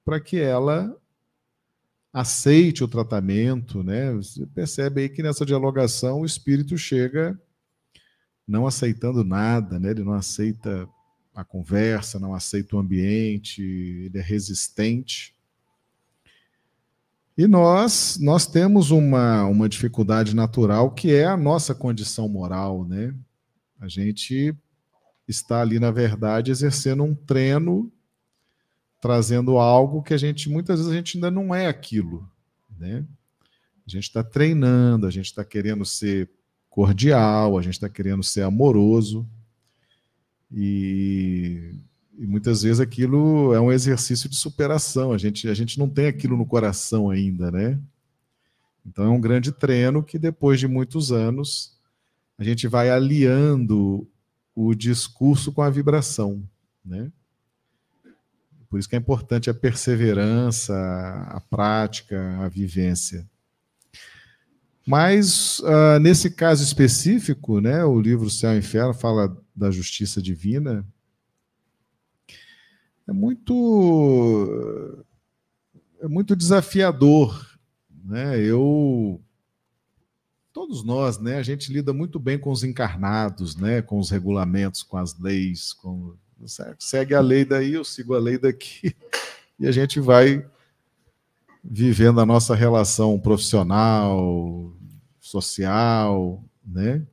[0.06, 0.98] para que ela
[2.14, 4.12] aceite o tratamento, né?
[4.14, 7.40] Você percebe aí que nessa dialogação o espírito chega
[8.48, 9.92] não aceitando nada, né?
[9.92, 10.88] ele não aceita
[11.34, 15.34] a conversa, não aceita o ambiente, ele é resistente.
[17.38, 23.16] E nós, nós temos uma, uma dificuldade natural que é a nossa condição moral, né?
[23.80, 24.54] A gente
[25.28, 27.92] está ali, na verdade, exercendo um treino,
[29.02, 32.30] trazendo algo que a gente, muitas vezes, a gente ainda não é aquilo,
[32.80, 33.04] né?
[33.86, 36.30] A gente está treinando, a gente está querendo ser
[36.70, 39.28] cordial, a gente está querendo ser amoroso.
[40.52, 41.74] E,
[42.18, 45.12] e, muitas vezes aquilo é um exercício de superação.
[45.12, 47.80] A gente, a gente não tem aquilo no coração ainda, né?
[48.86, 51.76] Então é um grande treino que depois de muitos anos
[52.38, 54.08] a gente vai aliando
[54.56, 56.44] o discurso com a vibração,
[56.86, 57.12] né?
[58.72, 60.74] Por isso que é importante a perseverança,
[61.28, 63.30] a prática, a vivência.
[64.88, 70.88] Mas, uh, nesse caso específico, né, o livro Céu e Inferno fala da justiça divina.
[73.06, 75.04] É muito,
[76.00, 77.60] é muito desafiador.
[78.06, 78.40] Né?
[78.40, 79.22] Eu,
[80.54, 84.82] todos nós, né, a gente lida muito bem com os encarnados, né, com os regulamentos,
[84.82, 85.74] com as leis.
[85.74, 86.16] Com,
[86.48, 88.96] segue a lei daí, eu sigo a lei daqui.
[89.60, 90.44] E a gente vai
[91.64, 94.74] vivendo a nossa relação profissional,
[95.20, 97.06] social, né?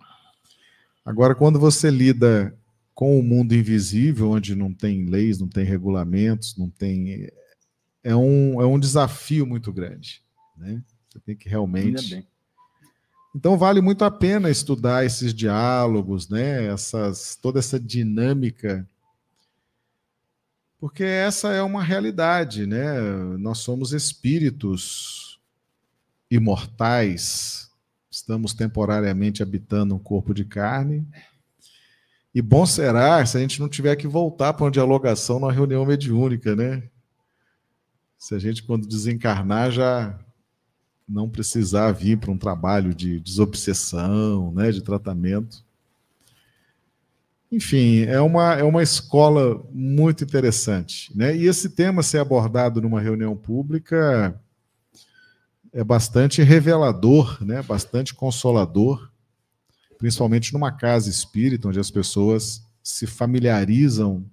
[1.04, 2.54] Agora, quando você lida
[2.94, 7.30] com o mundo invisível, onde não tem leis, não tem regulamentos, não tem.
[8.02, 10.22] É um, é um desafio muito grande.
[10.56, 10.82] Né?
[11.08, 12.26] Você tem que realmente.
[13.34, 16.66] Então, vale muito a pena estudar esses diálogos, né?
[16.66, 18.84] Essas, toda essa dinâmica
[20.78, 23.00] porque essa é uma realidade, né?
[23.38, 25.40] Nós somos espíritos
[26.30, 27.70] imortais,
[28.10, 31.06] estamos temporariamente habitando um corpo de carne.
[32.34, 35.84] E bom será se a gente não tiver que voltar para uma dialogação numa reunião
[35.84, 36.88] mediúnica, né?
[38.16, 40.18] Se a gente, quando desencarnar, já
[41.08, 45.64] não precisar vir para um trabalho de desobsessão, né, de tratamento.
[47.50, 51.16] Enfim, é uma, é uma escola muito interessante.
[51.16, 51.34] Né?
[51.36, 54.38] E esse tema ser abordado numa reunião pública
[55.72, 57.62] é bastante revelador, né?
[57.62, 59.10] bastante consolador,
[59.96, 64.24] principalmente numa casa espírita, onde as pessoas se familiarizam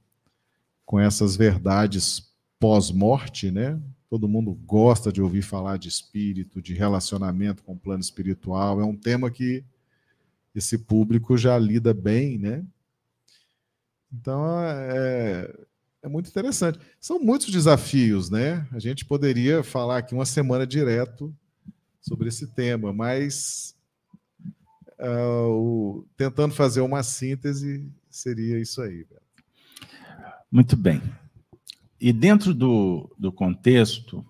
[0.86, 3.80] com essas verdades pós-morte, né?
[4.10, 8.80] Todo mundo gosta de ouvir falar de espírito, de relacionamento com o plano espiritual.
[8.80, 9.64] É um tema que
[10.54, 12.64] esse público já lida bem, né?
[14.20, 15.54] Então é,
[16.02, 16.80] é muito interessante.
[17.00, 18.68] São muitos desafios, né?
[18.72, 21.36] A gente poderia falar aqui uma semana direto
[22.02, 23.76] sobre esse tema, mas
[25.00, 29.06] uh, o, tentando fazer uma síntese seria isso aí.
[30.52, 31.02] Muito bem.
[32.00, 34.24] E dentro do, do contexto,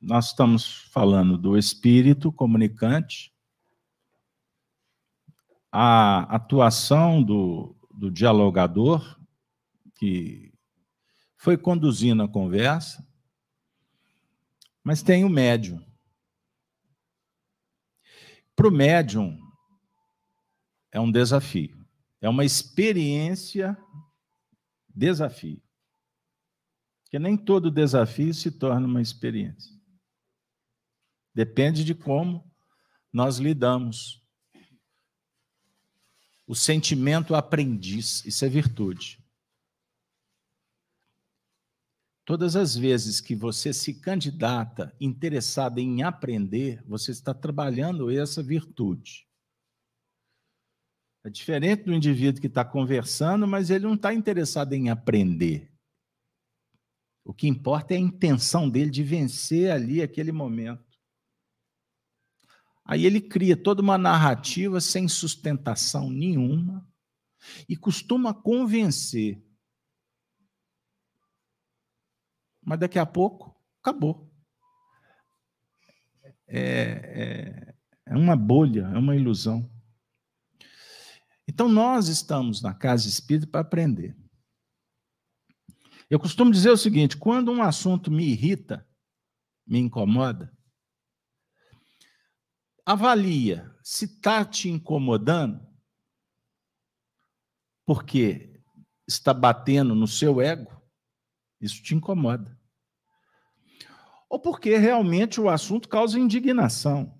[0.00, 3.32] nós estamos falando do espírito comunicante,
[5.72, 9.15] a atuação do, do dialogador,
[9.96, 10.52] que
[11.36, 13.06] foi conduzindo a conversa,
[14.82, 15.84] mas tem o médium.
[18.54, 19.38] Para o médium,
[20.92, 21.84] é um desafio,
[22.20, 23.76] é uma experiência
[24.94, 25.62] desafio.
[27.04, 29.74] Porque nem todo desafio se torna uma experiência.
[31.34, 32.50] Depende de como
[33.12, 34.24] nós lidamos.
[36.46, 39.22] O sentimento aprendiz, isso é virtude.
[42.26, 49.28] Todas as vezes que você se candidata interessado em aprender, você está trabalhando essa virtude.
[51.24, 55.72] É diferente do indivíduo que está conversando, mas ele não está interessado em aprender.
[57.24, 60.98] O que importa é a intenção dele de vencer ali aquele momento.
[62.84, 66.84] Aí ele cria toda uma narrativa sem sustentação nenhuma
[67.68, 69.45] e costuma convencer.
[72.66, 74.28] Mas daqui a pouco, acabou.
[76.48, 77.74] É, é,
[78.06, 79.70] é uma bolha, é uma ilusão.
[81.46, 84.16] Então, nós estamos na casa espírita para aprender.
[86.10, 88.84] Eu costumo dizer o seguinte: quando um assunto me irrita,
[89.64, 90.52] me incomoda,
[92.84, 95.64] avalia se está te incomodando,
[97.84, 98.60] porque
[99.06, 100.82] está batendo no seu ego,
[101.60, 102.55] isso te incomoda.
[104.28, 107.16] Ou porque realmente o assunto causa indignação.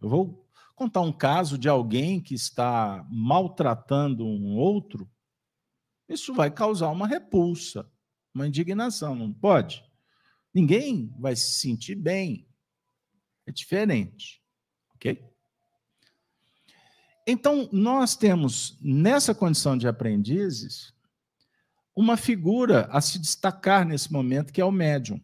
[0.00, 5.08] Eu vou contar um caso de alguém que está maltratando um outro
[6.12, 7.90] isso vai causar uma repulsa,
[8.34, 9.82] uma indignação, não pode?
[10.52, 12.46] Ninguém vai se sentir bem.
[13.46, 14.42] É diferente.
[14.94, 15.24] Ok?
[17.26, 20.92] Então, nós temos, nessa condição de aprendizes,
[21.96, 25.18] uma figura a se destacar nesse momento, que é o médium.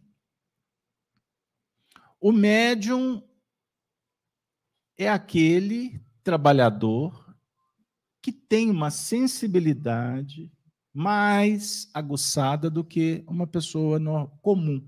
[2.21, 3.23] O médium
[4.97, 7.33] é aquele trabalhador
[8.21, 10.51] que tem uma sensibilidade
[10.93, 13.99] mais aguçada do que uma pessoa
[14.41, 14.85] comum.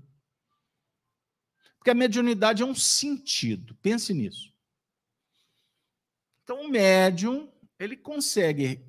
[1.78, 4.52] Porque a mediunidade é um sentido, pense nisso.
[6.42, 8.84] Então, o médium, ele consegue,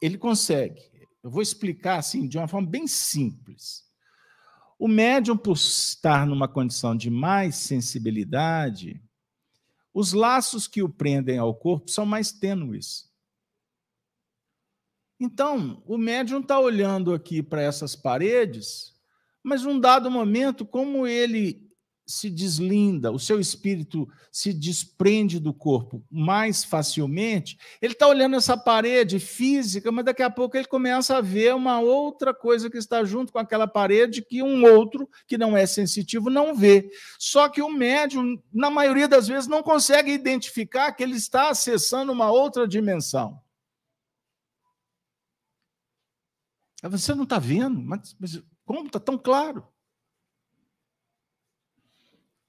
[0.00, 0.80] ele consegue,
[1.22, 3.87] eu vou explicar assim de uma forma bem simples.
[4.78, 9.02] O médium, por estar numa condição de mais sensibilidade,
[9.92, 13.08] os laços que o prendem ao corpo são mais tênues.
[15.18, 18.94] Então, o médium está olhando aqui para essas paredes,
[19.42, 21.67] mas num dado momento, como ele
[22.08, 28.56] se deslinda, o seu espírito se desprende do corpo mais facilmente, ele está olhando essa
[28.56, 33.04] parede física, mas daqui a pouco ele começa a ver uma outra coisa que está
[33.04, 36.90] junto com aquela parede que um outro, que não é sensitivo, não vê.
[37.18, 42.10] Só que o médium, na maioria das vezes, não consegue identificar que ele está acessando
[42.10, 43.38] uma outra dimensão.
[46.84, 49.66] Você não está vendo, mas, mas como está tão claro?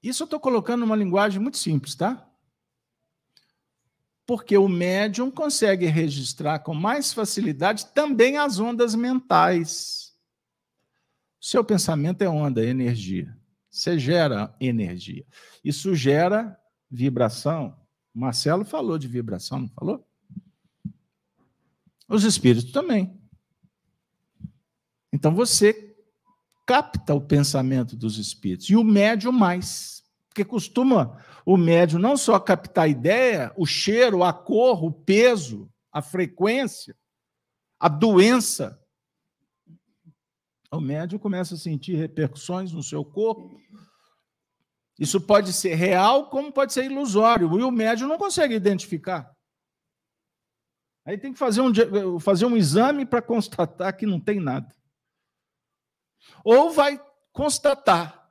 [0.02, 2.26] Isso eu estou colocando numa linguagem muito simples, tá?
[4.26, 10.14] Porque o médium consegue registrar com mais facilidade também as ondas mentais.
[11.40, 13.36] Seu pensamento é onda, é energia.
[13.70, 15.26] Você gera energia.
[15.64, 16.58] Isso gera
[16.90, 17.76] vibração,
[18.12, 20.06] Marcelo falou de vibração, não falou?
[22.08, 23.16] Os espíritos também.
[25.12, 25.89] Então você
[26.70, 28.70] capta o pensamento dos espíritos.
[28.70, 30.04] E o médium mais.
[30.28, 35.68] Porque costuma o médium não só captar a ideia, o cheiro, a cor, o peso,
[35.90, 36.96] a frequência,
[37.76, 38.80] a doença.
[40.70, 43.60] O médium começa a sentir repercussões no seu corpo.
[44.96, 47.58] Isso pode ser real, como pode ser ilusório.
[47.58, 49.34] E o médium não consegue identificar.
[51.04, 54.72] Aí tem que fazer um, fazer um exame para constatar que não tem nada.
[56.44, 57.00] Ou vai
[57.32, 58.30] constatar,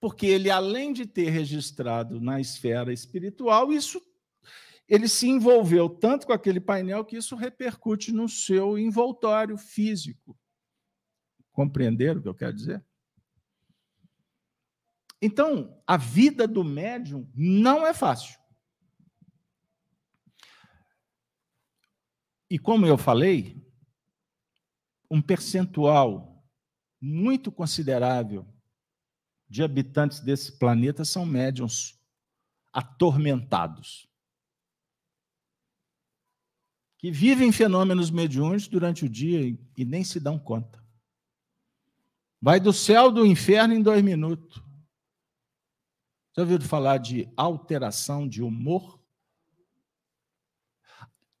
[0.00, 4.02] porque ele, além de ter registrado na esfera espiritual, isso
[4.86, 10.38] ele se envolveu tanto com aquele painel que isso repercute no seu envoltório físico.
[11.52, 12.84] Compreenderam o que eu quero dizer?
[15.22, 18.38] Então, a vida do médium não é fácil.
[22.50, 23.66] E como eu falei,
[25.10, 26.33] um percentual
[27.04, 28.46] muito considerável
[29.46, 32.00] de habitantes desse planeta são médiums
[32.72, 34.08] atormentados.
[36.96, 40.82] Que vivem fenômenos mediúnicos durante o dia e nem se dão conta.
[42.40, 44.62] Vai do céu do inferno em dois minutos.
[46.34, 48.98] Já ouviu falar de alteração de humor?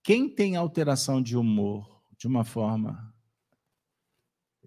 [0.02, 3.13] Quem tem alteração de humor de uma forma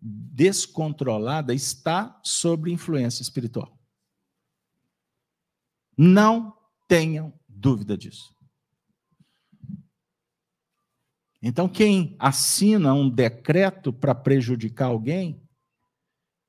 [0.02, 3.78] descontrolada está sob influência espiritual.
[5.98, 6.56] Não
[6.88, 8.36] tenham dúvida disso.
[11.41, 15.41] Então, quem assina um decreto para prejudicar alguém,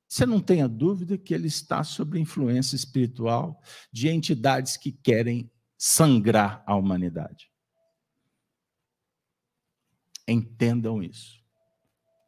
[0.07, 6.63] você não tenha dúvida que ele está sob influência espiritual de entidades que querem sangrar
[6.65, 7.51] a humanidade.
[10.27, 11.39] Entendam isso.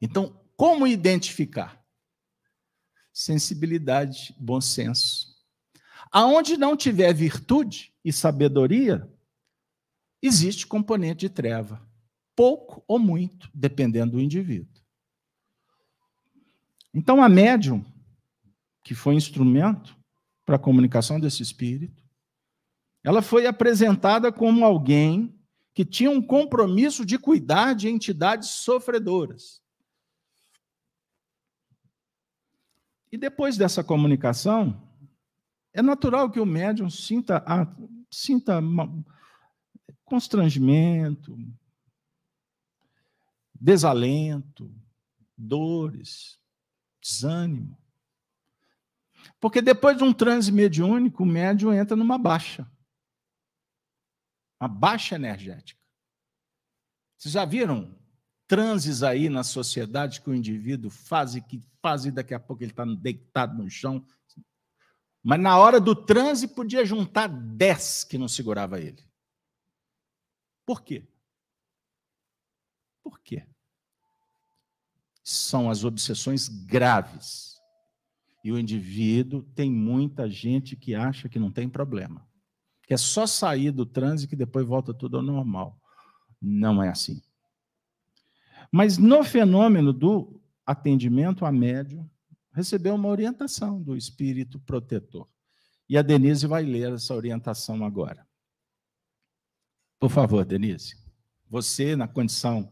[0.01, 1.84] Então, como identificar?
[3.12, 5.36] Sensibilidade, bom senso.
[6.12, 9.12] Aonde não tiver virtude e sabedoria,
[10.22, 11.82] existe componente de treva.
[12.36, 14.72] Pouco ou muito, dependendo do indivíduo.
[16.93, 17.84] Então, a médium,
[18.84, 19.97] que foi instrumento
[20.45, 22.03] para a comunicação desse espírito,
[23.03, 25.36] ela foi apresentada como alguém
[25.74, 29.59] que tinha um compromisso de cuidar de entidades sofredoras.
[33.12, 34.89] E depois dessa comunicação,
[35.74, 37.43] é natural que o médium sinta,
[38.09, 38.62] sinta
[40.05, 41.38] constrangimento,
[43.53, 44.74] desalento,
[45.38, 46.39] dores,
[47.01, 47.78] desânimo.
[49.39, 52.70] Porque depois de um transe mediúnico, o médium entra numa baixa
[54.62, 55.82] uma baixa energética.
[57.18, 57.99] Vocês já viram
[58.52, 62.62] transes aí na sociedade que o indivíduo faz e que faz e daqui a pouco
[62.62, 64.06] ele está deitado no chão.
[65.24, 69.02] Mas na hora do transe podia juntar dez que não segurava ele.
[70.66, 71.08] Por quê?
[73.02, 73.47] Por quê?
[75.24, 77.58] São as obsessões graves.
[78.43, 82.30] E o indivíduo tem muita gente que acha que não tem problema
[82.91, 85.80] que é só sair do trânsito que depois volta tudo ao normal.
[86.41, 87.22] Não é assim.
[88.72, 92.09] Mas no fenômeno do atendimento a médium,
[92.53, 95.28] recebeu uma orientação do espírito protetor.
[95.89, 98.26] E a Denise vai ler essa orientação agora.
[99.99, 100.95] Por favor, Denise.
[101.49, 102.72] Você, na condição,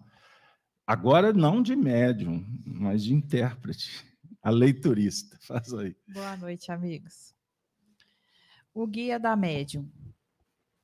[0.88, 4.06] agora não de médium, mas de intérprete,
[4.42, 5.38] a leiturista.
[5.44, 5.96] Faz aí.
[6.08, 7.36] Boa noite, amigos.
[8.74, 9.92] O guia da médium.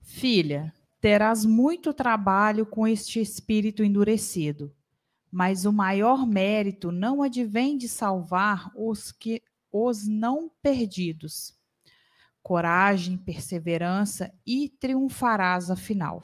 [0.01, 4.75] Filha, terás muito trabalho com este espírito endurecido,
[5.35, 11.53] mas o maior mérito não advém de salvar os que os não perdidos.
[12.41, 16.23] Coragem, perseverança e triunfarás afinal.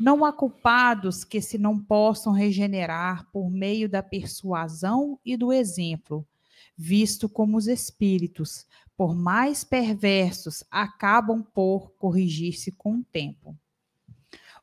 [0.00, 6.26] Não há culpados que se não possam regenerar por meio da persuasão e do exemplo,
[6.74, 8.64] visto como os espíritos,
[8.96, 13.54] por mais perversos, acabam por corrigir-se com o tempo.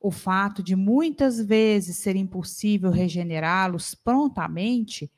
[0.03, 5.11] O fato de muitas vezes ser impossível regenerá-los prontamente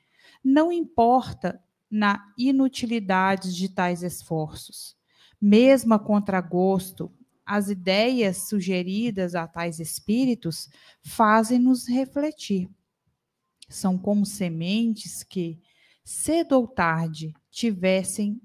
[0.43, 4.97] não importa na inutilidade de tais esforços.
[5.39, 7.09] Mesmo a contragosto,
[7.45, 10.69] as ideias sugeridas a tais espíritos
[11.01, 12.69] fazem-nos refletir.
[13.69, 15.61] São como sementes que,
[16.03, 18.41] cedo ou tarde, tivessem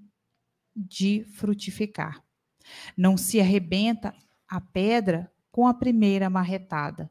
[0.77, 2.23] de frutificar.
[2.97, 4.15] Não se arrebenta
[4.47, 7.11] a pedra com a primeira marretada.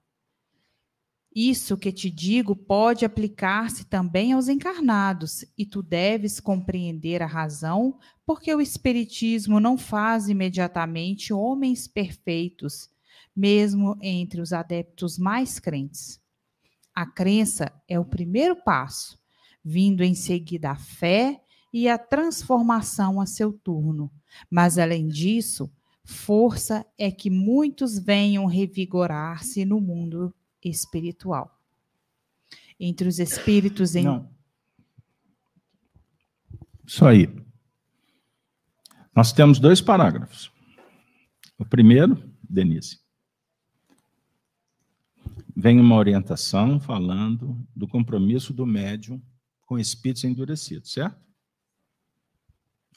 [1.36, 8.00] Isso que te digo pode aplicar-se também aos encarnados, e tu deves compreender a razão,
[8.26, 12.90] porque o Espiritismo não faz imediatamente homens perfeitos,
[13.36, 16.18] mesmo entre os adeptos mais crentes.
[16.96, 19.20] A crença é o primeiro passo,
[19.62, 21.44] vindo em seguida a fé
[21.74, 24.10] e a transformação a seu turno.
[24.50, 25.70] Mas, além disso,
[26.08, 30.34] força é que muitos venham revigorar-se no mundo
[30.64, 31.62] espiritual.
[32.80, 34.06] Entre os espíritos em.
[34.06, 34.32] Não.
[36.86, 37.28] Isso aí.
[39.14, 40.50] Nós temos dois parágrafos.
[41.60, 43.00] O primeiro, Denise,
[45.54, 49.22] vem uma orientação falando do compromisso do médium
[49.66, 51.20] com espíritos endurecidos, certo?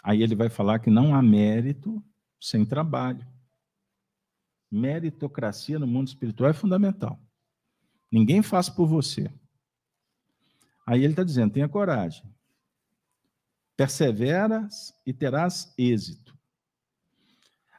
[0.04, 2.00] Aí ele vai falar que não há mérito
[2.40, 3.26] sem trabalho.
[4.70, 7.20] Meritocracia no mundo espiritual é fundamental.
[8.10, 9.32] Ninguém faz por você.
[10.86, 12.24] Aí ele está dizendo: tenha coragem.
[13.76, 16.38] Perseveras e terás êxito.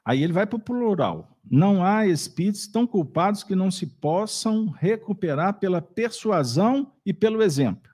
[0.03, 1.39] Aí ele vai para o plural.
[1.43, 7.91] Não há espíritos tão culpados que não se possam recuperar pela persuasão e pelo exemplo.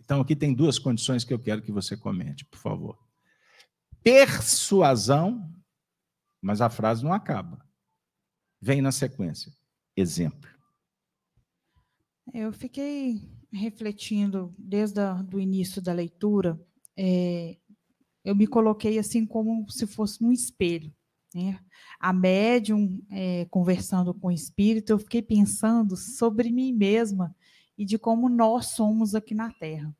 [0.00, 2.98] Então, aqui tem duas condições que eu quero que você comente, por favor.
[4.02, 5.50] Persuasão,
[6.40, 7.64] mas a frase não acaba.
[8.60, 9.52] Vem na sequência
[9.96, 10.50] exemplo?
[12.32, 15.00] Eu fiquei refletindo desde
[15.32, 16.58] o início da leitura,
[16.96, 17.58] é,
[18.24, 20.94] eu me coloquei assim como se fosse num espelho.
[21.34, 21.58] Né?
[21.98, 27.34] A médium é, conversando com o espírito, eu fiquei pensando sobre mim mesma
[27.76, 29.94] e de como nós somos aqui na Terra.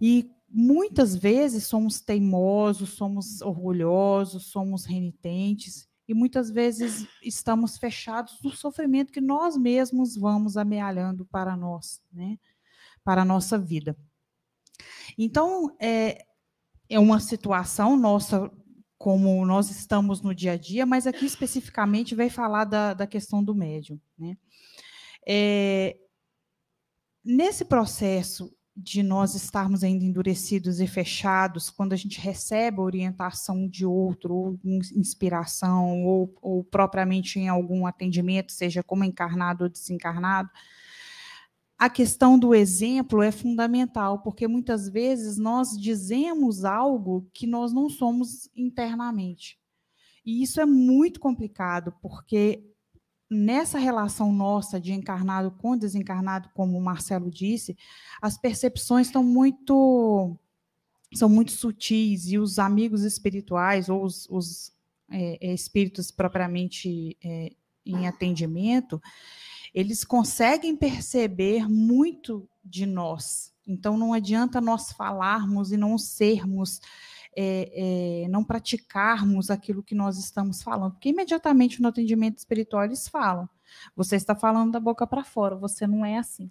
[0.00, 8.50] E muitas vezes somos teimosos, somos orgulhosos, somos renitentes, e muitas vezes estamos fechados no
[8.50, 12.36] sofrimento que nós mesmos vamos amealhando para nós, né?
[13.04, 13.96] para a nossa vida.
[15.16, 16.26] Então, é,
[16.88, 18.50] é uma situação nossa,
[18.98, 23.42] como nós estamos no dia a dia, mas aqui especificamente vai falar da, da questão
[23.42, 24.00] do médium.
[24.18, 24.36] Né?
[25.24, 25.96] É,
[27.24, 28.52] nesse processo
[28.82, 34.34] de nós estarmos ainda endurecidos e fechados, quando a gente recebe a orientação de outro,
[34.34, 40.50] ou inspiração, ou, ou propriamente em algum atendimento, seja como encarnado ou desencarnado,
[41.78, 47.88] a questão do exemplo é fundamental, porque muitas vezes nós dizemos algo que nós não
[47.88, 49.58] somos internamente.
[50.24, 52.69] E isso é muito complicado, porque
[53.30, 57.76] nessa relação nossa de encarnado com desencarnado, como o Marcelo disse,
[58.20, 60.36] as percepções estão muito
[61.12, 64.72] são muito sutis e os amigos espirituais ou os, os
[65.10, 67.50] é, é, espíritos propriamente é,
[67.84, 69.02] em atendimento,
[69.74, 73.52] eles conseguem perceber muito de nós.
[73.66, 76.80] Então não adianta nós falarmos e não sermos
[77.36, 83.08] é, é, não praticarmos aquilo que nós estamos falando, porque imediatamente no atendimento espiritual eles
[83.08, 83.48] falam:
[83.94, 86.50] você está falando da boca para fora, você não é assim.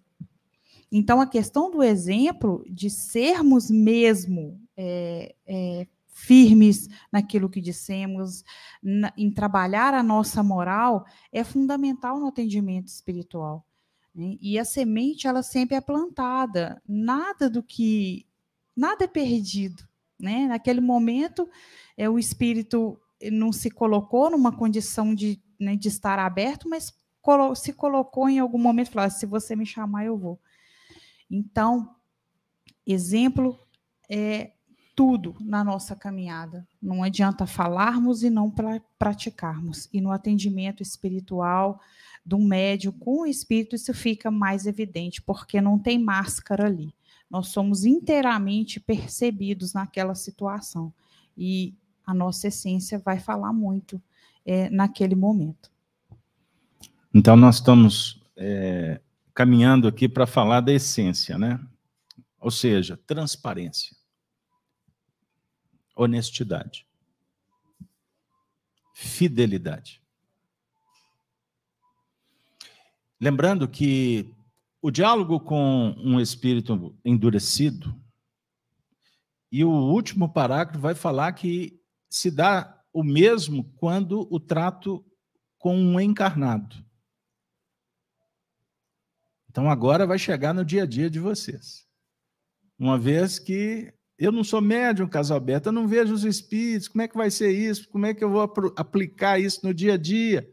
[0.92, 8.44] Então, a questão do exemplo, de sermos mesmo é, é, firmes naquilo que dissemos,
[8.82, 13.66] na, em trabalhar a nossa moral, é fundamental no atendimento espiritual.
[14.14, 14.38] Né?
[14.42, 16.82] E a semente, ela sempre é plantada.
[16.88, 18.26] Nada do que.
[18.76, 19.89] Nada é perdido.
[20.20, 20.48] Né?
[20.48, 21.50] Naquele momento,
[21.98, 23.00] é, o espírito
[23.32, 28.40] não se colocou numa condição de, né, de estar aberto, mas colo se colocou em
[28.40, 30.40] algum momento falou: ah, se você me chamar, eu vou.
[31.30, 31.96] Então,
[32.86, 33.60] exemplo
[34.10, 34.54] é
[34.96, 36.68] tudo na nossa caminhada.
[36.82, 39.88] Não adianta falarmos e não pra praticarmos.
[39.94, 41.80] E no atendimento espiritual
[42.26, 46.94] do médium com o espírito, isso fica mais evidente, porque não tem máscara ali
[47.30, 50.94] nós somos inteiramente percebidos naquela situação.
[51.38, 51.76] E
[52.06, 54.02] a nossa essência vai falar muito
[54.46, 55.72] é, naquele momento.
[57.14, 59.00] Então, nós estamos é,
[59.34, 61.60] caminhando aqui para falar da essência, né?
[62.40, 63.96] Ou seja, transparência,
[65.96, 66.88] honestidade,
[68.94, 70.02] fidelidade.
[73.20, 74.34] Lembrando que
[74.82, 77.94] o diálogo com um espírito endurecido,
[79.52, 85.06] e o último parágrafo vai falar que se dá o mesmo quando o trato
[85.58, 86.76] com um encarnado.
[89.50, 91.88] Então agora vai chegar no dia a dia de vocês.
[92.78, 96.90] Uma vez que Eu não sou médium, Casalberto, eu não vejo os espíritos.
[96.90, 97.88] Como é que vai ser isso?
[97.88, 98.42] Como é que eu vou
[98.76, 100.46] aplicar isso no dia a dia?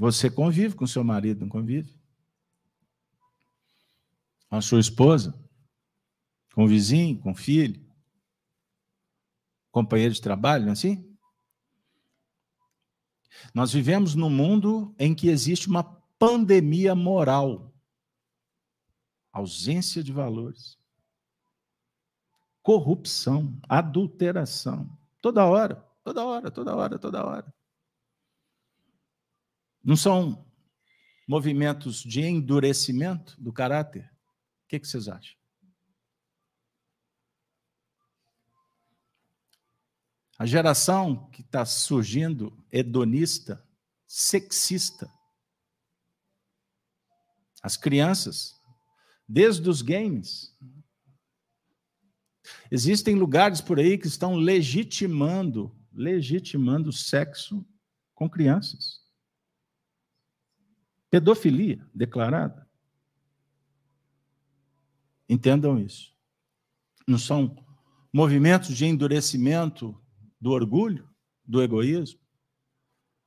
[0.00, 1.94] Você convive com seu marido, não convive?
[4.48, 5.38] Com a sua esposa?
[6.54, 7.86] Com o vizinho, com o filho?
[9.70, 11.14] Companheiro de trabalho, não é assim?
[13.52, 15.84] Nós vivemos num mundo em que existe uma
[16.18, 17.70] pandemia moral,
[19.30, 20.78] ausência de valores,
[22.62, 27.59] corrupção, adulteração, toda hora, toda hora, toda hora, toda hora.
[29.82, 30.46] Não são
[31.26, 34.04] movimentos de endurecimento do caráter?
[34.64, 35.38] O que, que vocês acham?
[40.38, 43.62] A geração que está surgindo hedonista,
[44.06, 45.12] sexista.
[47.62, 48.58] As crianças,
[49.28, 50.56] desde os games.
[52.70, 57.64] Existem lugares por aí que estão legitimando, legitimando o sexo
[58.14, 59.00] com crianças.
[61.10, 62.68] Pedofilia declarada.
[65.28, 66.14] Entendam isso.
[67.06, 67.56] Não são
[68.12, 70.00] movimentos de endurecimento
[70.40, 71.08] do orgulho,
[71.44, 72.20] do egoísmo,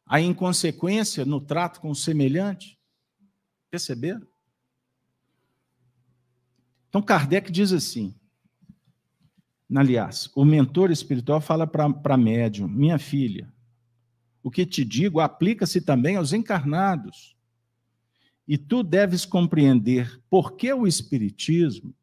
[0.06, 2.80] a inconsequência no trato com o semelhante.
[3.70, 4.28] Perceberam?
[6.90, 8.16] Então, Kardec diz assim:
[9.74, 13.52] aliás, o mentor espiritual fala para médium, minha filha,
[14.44, 17.33] o que te digo aplica-se também aos encarnados.
[18.48, 21.96] E tu deves compreender por que o Espiritismo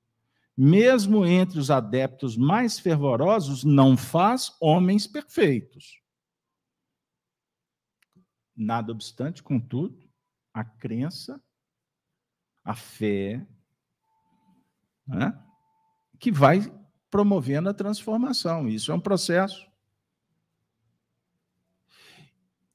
[0.63, 6.03] mesmo entre os adeptos mais fervorosos, não faz homens perfeitos.
[8.55, 10.07] Nada obstante, contudo,
[10.53, 11.43] a crença,
[12.63, 13.47] a fé,
[15.07, 15.43] né,
[16.19, 16.61] que vai
[17.11, 18.69] promovendo a transformação.
[18.69, 19.67] Isso é um processo.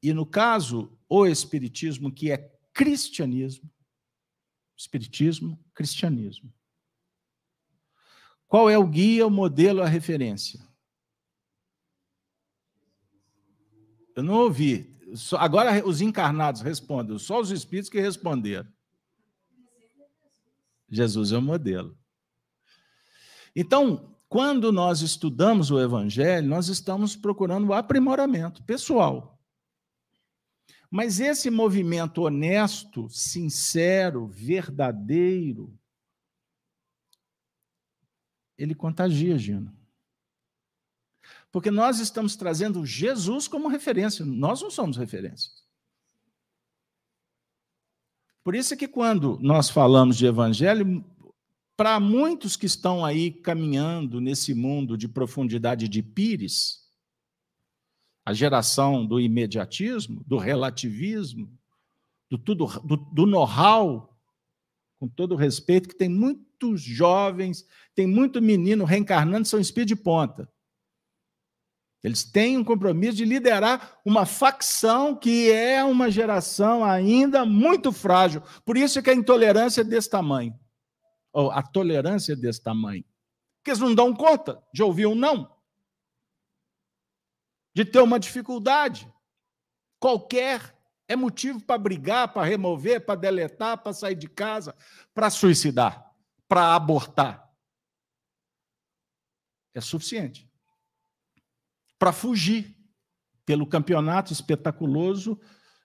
[0.02, 3.72] E no caso, o Espiritismo, que é cristianismo,
[4.78, 6.54] Espiritismo, cristianismo.
[8.46, 10.60] Qual é o guia, o modelo, a referência?
[14.16, 14.94] Eu não ouvi.
[15.38, 18.70] Agora os encarnados respondem, só os espíritos que responderam.
[20.90, 21.98] Jesus é o modelo.
[23.56, 29.35] Então, quando nós estudamos o Evangelho, nós estamos procurando o aprimoramento pessoal.
[30.90, 35.78] Mas esse movimento honesto, sincero, verdadeiro,
[38.58, 39.76] ele contagia, Gino.
[41.52, 45.52] Porque nós estamos trazendo Jesus como referência, nós não somos referência.
[48.44, 51.04] Por isso é que quando nós falamos de evangelho,
[51.76, 56.85] para muitos que estão aí caminhando nesse mundo de profundidade de pires,
[58.26, 61.48] a geração do imediatismo, do relativismo,
[62.30, 64.18] do, tudo, do, do know-how,
[65.00, 70.50] com todo respeito, que tem muitos jovens, tem muito menino reencarnando, são espíritos de ponta.
[72.04, 78.44] Eles têm um compromisso de liderar uma facção que é uma geração ainda muito frágil.
[78.64, 80.54] Por isso que a intolerância é desse tamanho.
[81.34, 83.04] Ou a tolerância é desse tamanho.
[83.58, 85.55] Porque eles não dão conta de ouvir um não.
[87.76, 89.12] De ter uma dificuldade.
[90.00, 90.76] Qualquer
[91.08, 94.76] é motivo para brigar, para remover, para deletar, para sair de casa,
[95.14, 96.12] para suicidar,
[96.48, 97.48] para abortar.
[99.74, 100.50] É suficiente.
[102.00, 102.76] Para fugir
[103.46, 105.40] pelo campeonato espetaculoso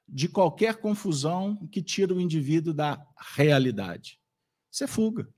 [0.09, 4.19] de qualquer confusão que tira o indivíduo da realidade.
[4.71, 5.33] Isso é fuga.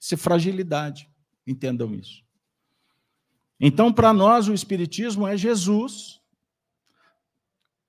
[0.00, 1.10] Isso é fragilidade.
[1.46, 2.23] Entendam isso.
[3.66, 6.20] Então, para nós, o Espiritismo é Jesus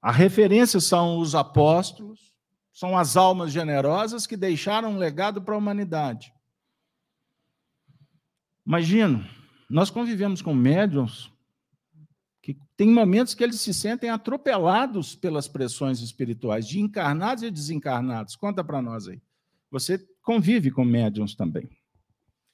[0.05, 2.32] a referência são os apóstolos,
[2.71, 6.32] são as almas generosas que deixaram um legado para a humanidade.
[8.63, 9.28] Imagina,
[9.67, 11.34] nós convivemos com médiums
[12.39, 18.36] que tem momentos que eles se sentem atropelados pelas pressões espirituais, de encarnados e desencarnados.
[18.36, 19.19] Conta para nós aí.
[19.71, 21.67] Você convive com médiums também.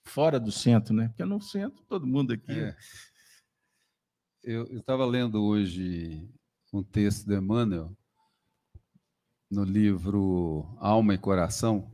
[0.05, 1.09] Fora do centro, né?
[1.09, 2.53] Porque no centro, todo mundo aqui.
[2.53, 2.77] É.
[4.43, 6.27] Eu estava lendo hoje
[6.73, 7.95] um texto de Emmanuel,
[9.51, 11.91] no livro Alma e Coração.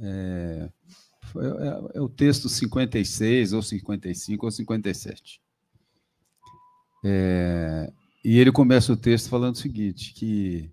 [0.00, 0.68] É,
[1.36, 5.40] é, é, o texto 56, ou 55, ou 57.
[7.04, 7.92] É,
[8.24, 10.72] e ele começa o texto falando o seguinte: que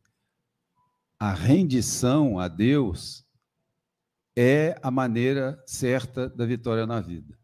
[1.19, 3.23] a rendição a Deus
[4.35, 7.40] é a maneira certa da vitória na vida.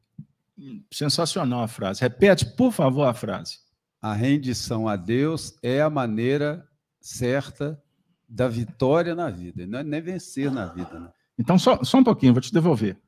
[0.91, 2.01] Sensacional a frase.
[2.01, 3.59] Repete, por favor, a frase.
[4.01, 6.67] A rendição a Deus é a maneira
[6.99, 7.81] certa
[8.27, 10.99] da vitória na vida, não é nem vencer na vida.
[10.99, 11.11] Né?
[11.39, 12.99] Então, só, só um pouquinho, vou te devolver.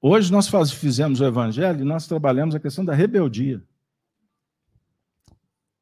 [0.00, 3.62] Hoje nós faz, fizemos o evangelho e nós trabalhamos a questão da rebeldia.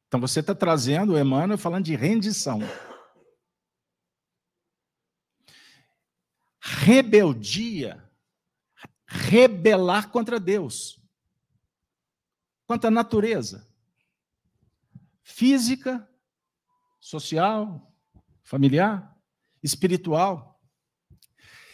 [0.07, 2.59] Então você está trazendo o Emmanuel falando de rendição.
[6.59, 8.03] Rebeldia,
[9.11, 11.01] rebelar contra Deus,
[12.65, 13.67] contra a natureza,
[15.21, 16.07] física,
[16.99, 17.93] social,
[18.41, 19.17] familiar,
[19.61, 20.59] espiritual.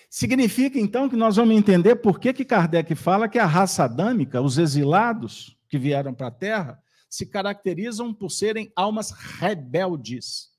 [0.09, 4.41] Significa, então, que nós vamos entender por que, que Kardec fala que a raça adâmica,
[4.41, 10.51] os exilados que vieram para a Terra, se caracterizam por serem almas rebeldes.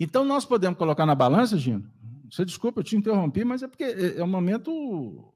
[0.00, 1.88] Então, nós podemos colocar na balança, Gino?
[2.32, 5.34] Você desculpa, eu te interrompi, mas é porque é, é o momento.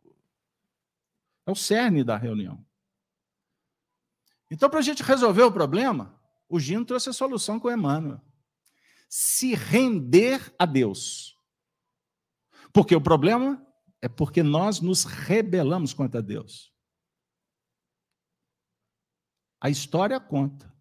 [1.44, 2.64] É o cerne da reunião.
[4.50, 6.18] Então, para a gente resolver o problema,
[6.48, 8.22] o Gino trouxe a solução com Emmanuel.
[9.10, 11.38] Se render a Deus.
[12.72, 13.62] Porque o problema
[14.00, 16.72] é porque nós nos rebelamos contra Deus.
[19.60, 20.74] A história conta.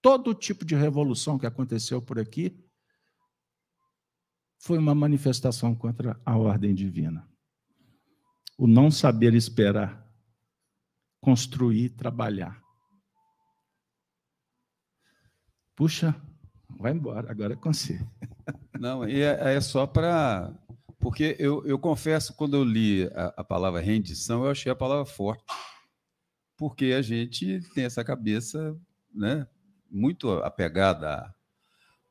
[0.00, 2.64] Todo tipo de revolução que aconteceu por aqui
[4.58, 7.28] foi uma manifestação contra a ordem divina.
[8.56, 10.04] O não saber esperar,
[11.20, 12.60] construir, trabalhar.
[15.76, 16.14] Puxa,
[16.68, 18.04] vai embora, agora é com você.
[18.78, 20.52] Não, é, é só para.
[20.98, 25.04] Porque eu, eu confesso, quando eu li a, a palavra rendição, eu achei a palavra
[25.04, 25.44] forte
[26.58, 28.76] porque a gente tem essa cabeça
[29.14, 29.46] né,
[29.88, 31.32] muito apegada.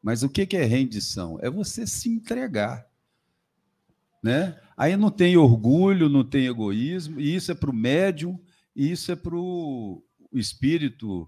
[0.01, 1.37] Mas o que é rendição?
[1.41, 2.87] É você se entregar.
[4.23, 4.59] Né?
[4.75, 8.39] Aí não tem orgulho, não tem egoísmo, e isso é para o médium,
[8.75, 11.27] e isso é para o espírito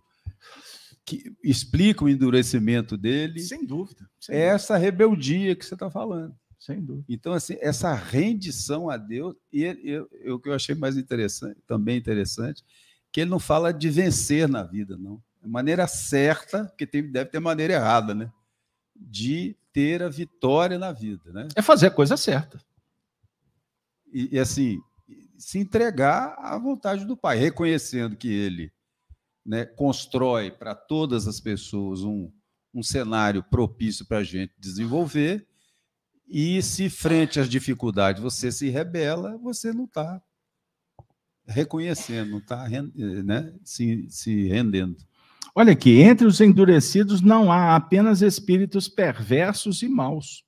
[1.05, 3.39] que explica o endurecimento dele.
[3.39, 4.07] Sem dúvida.
[4.19, 4.55] Sem é dúvida.
[4.55, 6.35] essa rebeldia que você está falando.
[6.59, 7.05] Sem dúvida.
[7.09, 9.65] Então, assim, essa rendição a Deus, e
[10.27, 12.63] o que eu achei mais interessante, também interessante,
[13.11, 15.21] que ele não fala de vencer na vida, não.
[15.41, 18.31] É maneira certa, porque tem, deve ter maneira errada, né?
[18.99, 21.47] De ter a vitória na vida, né?
[21.55, 22.59] É fazer a coisa certa.
[24.11, 24.79] E, e assim,
[25.37, 28.71] se entregar à vontade do Pai, reconhecendo que ele
[29.45, 32.31] né, constrói para todas as pessoas um,
[32.73, 35.47] um cenário propício para a gente desenvolver,
[36.27, 40.21] e se frente às dificuldades você se rebela, você não está
[41.47, 44.97] reconhecendo, não está né, se, se rendendo.
[45.55, 50.45] Olha aqui, entre os endurecidos não há apenas espíritos perversos e maus.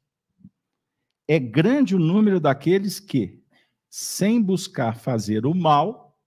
[1.28, 3.43] É grande o número daqueles que,
[3.89, 6.18] sem buscar fazer o mal,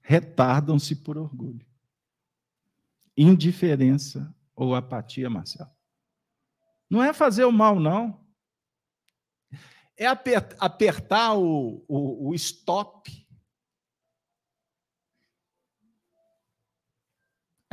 [0.00, 1.66] retardam-se por orgulho,
[3.16, 5.70] indiferença ou apatia, Marcelo.
[6.88, 8.26] Não é fazer o mal, não
[9.96, 10.06] é
[10.58, 13.25] apertar o, o, o stop.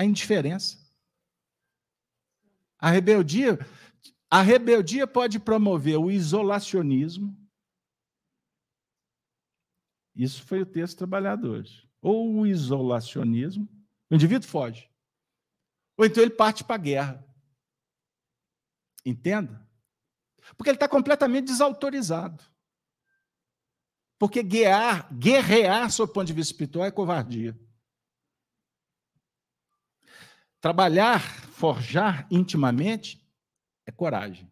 [0.04, 0.78] A indiferença.
[2.78, 3.58] A rebeldia,
[4.30, 7.34] a rebeldia pode promover o isolacionismo.
[10.14, 11.90] Isso foi o texto trabalhado hoje.
[12.02, 13.66] Ou o isolacionismo,
[14.12, 14.92] o indivíduo foge.
[15.98, 17.26] Ou então ele parte para a guerra.
[19.06, 19.66] Entenda?
[20.58, 22.44] Porque ele está completamente desautorizado.
[24.20, 27.58] Porque guerrear, guerrear, sob o ponto de vista espiritual, é covardia.
[30.64, 31.20] Trabalhar,
[31.52, 33.22] forjar intimamente
[33.86, 34.50] é coragem.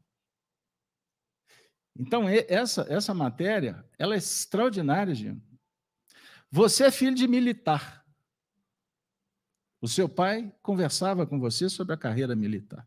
[1.97, 5.41] Então, essa, essa matéria, ela é extraordinária, Gino.
[6.51, 8.05] Você é filho de militar.
[9.79, 12.85] O seu pai conversava com você sobre a carreira militar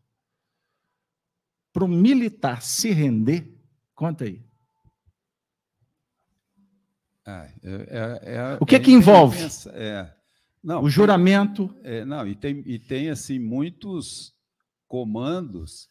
[1.75, 3.53] para o militar se render?
[3.93, 4.41] Conta aí.
[7.25, 9.37] Ah, é, é, é, o que é que envolve?
[10.65, 11.67] Não, o juramento.
[11.83, 14.33] Tem, não, e tem, e tem assim muitos
[14.87, 15.87] comandos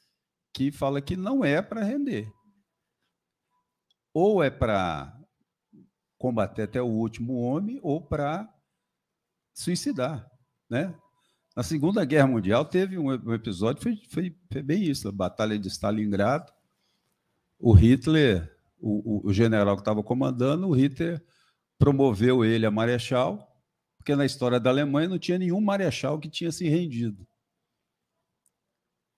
[0.52, 2.28] que fala que não é para render.
[4.12, 5.16] Ou é para
[6.18, 8.52] combater até o último homem, ou para
[9.52, 10.28] suicidar,
[10.68, 10.92] né?
[11.54, 15.68] Na Segunda Guerra Mundial teve um episódio, foi, foi, foi bem isso, a Batalha de
[15.68, 16.52] Stalingrado.
[17.60, 21.24] O Hitler, o, o, o general que estava comandando, o Hitler
[21.78, 23.53] promoveu ele a marechal,
[24.04, 27.26] porque na história da Alemanha não tinha nenhum marechal que tinha se rendido.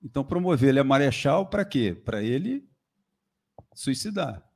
[0.01, 1.93] Então, promover ele a marechal para quê?
[1.93, 2.65] Para ele
[3.75, 4.49] suicidar.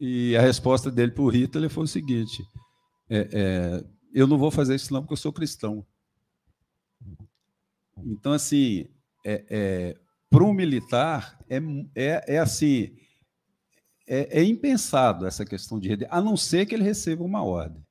[0.00, 2.42] E a resposta dele para o Hitler foi o seguinte:
[3.08, 5.86] é, é, eu não vou fazer isso não porque eu sou cristão.
[7.98, 8.88] Então, assim,
[9.24, 11.58] é, é para um militar, é,
[11.94, 12.96] é, é assim,
[14.08, 17.84] é, impensado essa questão de a não ser que ele receba uma ordem.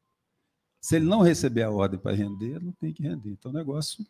[0.82, 3.32] Se ele não receber a ordem para render, não tem que render.
[3.32, 4.06] Então, é um negócio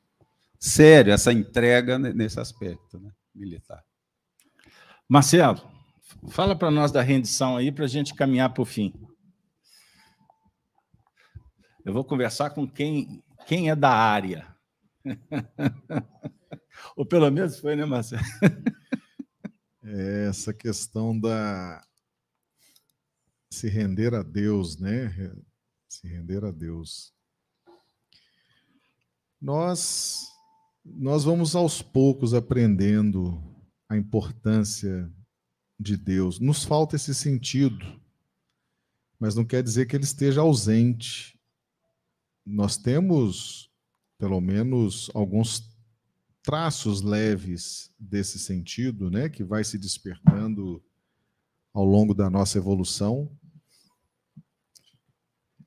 [0.59, 3.83] sério, essa entrega nesse aspecto né, militar.
[5.07, 5.59] Marcelo,
[6.29, 8.93] fala para nós da rendição aí para a gente caminhar para o fim.
[11.83, 14.55] Eu vou conversar com quem, quem é da área.
[16.95, 18.21] Ou pelo menos foi, né, Marcelo?
[19.81, 21.81] Essa questão da
[23.51, 25.33] se render a Deus, né?
[25.99, 27.13] Se render a Deus.
[29.41, 30.29] Nós
[30.85, 33.43] nós vamos aos poucos aprendendo
[33.89, 35.11] a importância
[35.77, 36.39] de Deus.
[36.39, 38.01] Nos falta esse sentido,
[39.19, 41.37] mas não quer dizer que ele esteja ausente.
[42.45, 43.69] Nós temos,
[44.17, 45.69] pelo menos, alguns
[46.41, 50.81] traços leves desse sentido, né, que vai se despertando
[51.73, 53.29] ao longo da nossa evolução.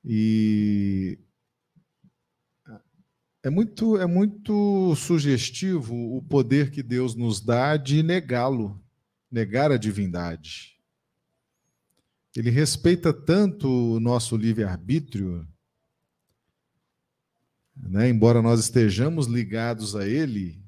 [0.05, 1.19] E
[3.41, 8.81] é muito, é muito sugestivo o poder que Deus nos dá de negá-lo,
[9.29, 10.77] negar a divindade.
[12.35, 15.47] Ele respeita tanto o nosso livre-arbítrio,
[17.75, 18.09] né?
[18.09, 20.63] embora nós estejamos ligados a ele,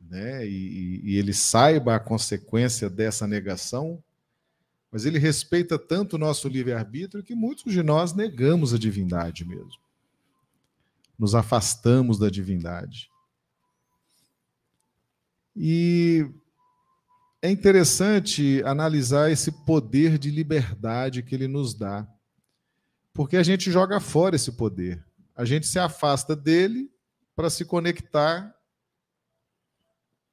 [0.00, 0.46] né?
[0.46, 4.02] E, e, ele saiba a consequência dessa negação,
[4.94, 9.82] mas ele respeita tanto o nosso livre-arbítrio que muitos de nós negamos a divindade mesmo.
[11.18, 13.10] Nos afastamos da divindade.
[15.56, 16.30] E
[17.42, 22.06] é interessante analisar esse poder de liberdade que ele nos dá,
[23.12, 25.04] porque a gente joga fora esse poder.
[25.34, 26.88] A gente se afasta dele
[27.34, 28.54] para se conectar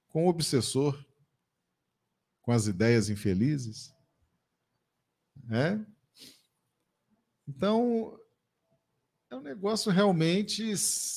[0.09, 1.03] com o obsessor,
[2.43, 3.91] com as ideias infelizes.
[5.49, 5.79] É?
[7.47, 8.17] Então,
[9.29, 10.73] é um negócio realmente.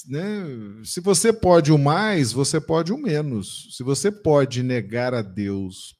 [0.07, 0.83] Né?
[0.85, 3.77] Se você pode o mais, você pode o menos.
[3.77, 5.97] Se você pode negar a Deus,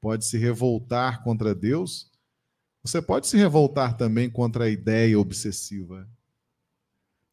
[0.00, 2.10] pode se revoltar contra Deus,
[2.84, 6.08] você pode se revoltar também contra a ideia obsessiva.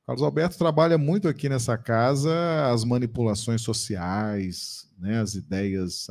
[0.05, 2.31] Carlos Alberto trabalha muito aqui nessa casa
[2.71, 6.07] as manipulações sociais, né, as ideias,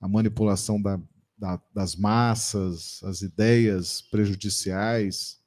[0.00, 0.98] a manipulação da,
[1.38, 5.38] da, das massas, as ideias prejudiciais.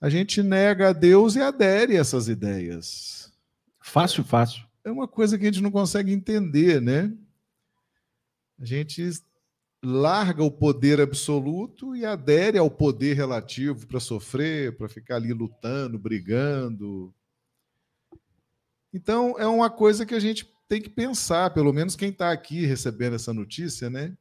[0.00, 3.32] A gente nega a Deus e adere a essas ideias.
[3.80, 4.64] Fácil, fácil.
[4.84, 7.12] É uma coisa que a gente não consegue entender, né?
[8.58, 9.10] A gente
[9.84, 15.98] larga o poder absoluto e adere ao poder relativo para sofrer, para ficar ali lutando,
[15.98, 17.12] brigando.
[18.92, 22.64] Então, é uma coisa que a gente tem que pensar, pelo menos quem está aqui
[22.64, 24.16] recebendo essa notícia, né?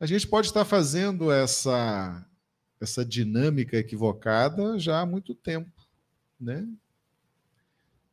[0.00, 2.26] A gente pode estar fazendo essa,
[2.80, 5.70] essa dinâmica equivocada já há muito tempo,
[6.38, 6.66] né?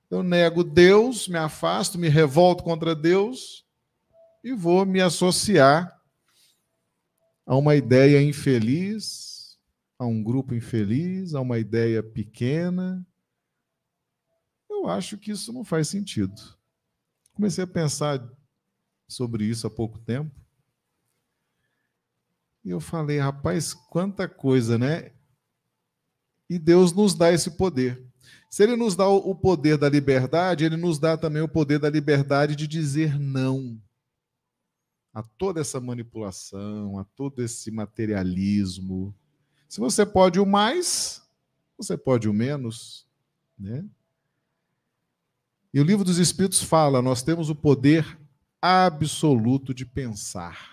[0.10, 3.66] Eu nego Deus, me afasto, me revolto contra Deus,
[4.44, 6.00] e vou me associar
[7.46, 9.58] a uma ideia infeliz,
[9.98, 13.06] a um grupo infeliz, a uma ideia pequena.
[14.70, 16.42] Eu acho que isso não faz sentido.
[17.34, 18.22] Comecei a pensar
[19.08, 20.41] sobre isso há pouco tempo.
[22.64, 25.12] E eu falei, rapaz, quanta coisa, né?
[26.50, 28.04] E Deus nos dá esse poder.
[28.50, 31.90] Se Ele nos dá o poder da liberdade, Ele nos dá também o poder da
[31.90, 33.82] liberdade de dizer não
[35.14, 39.14] a toda essa manipulação, a todo esse materialismo.
[39.68, 41.22] Se você pode o mais,
[41.78, 43.08] você pode o menos,
[43.58, 43.86] né?
[45.74, 48.20] E o livro dos Espíritos fala: nós temos o poder
[48.62, 50.71] absoluto de pensar.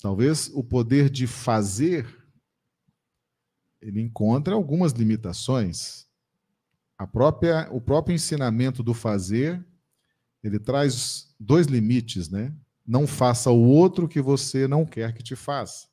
[0.00, 2.06] Talvez o poder de fazer
[3.80, 6.06] ele encontra algumas limitações.
[6.96, 9.64] A própria, o próprio ensinamento do fazer
[10.42, 12.56] ele traz dois limites, né?
[12.86, 15.88] Não faça o outro que você não quer que te faça.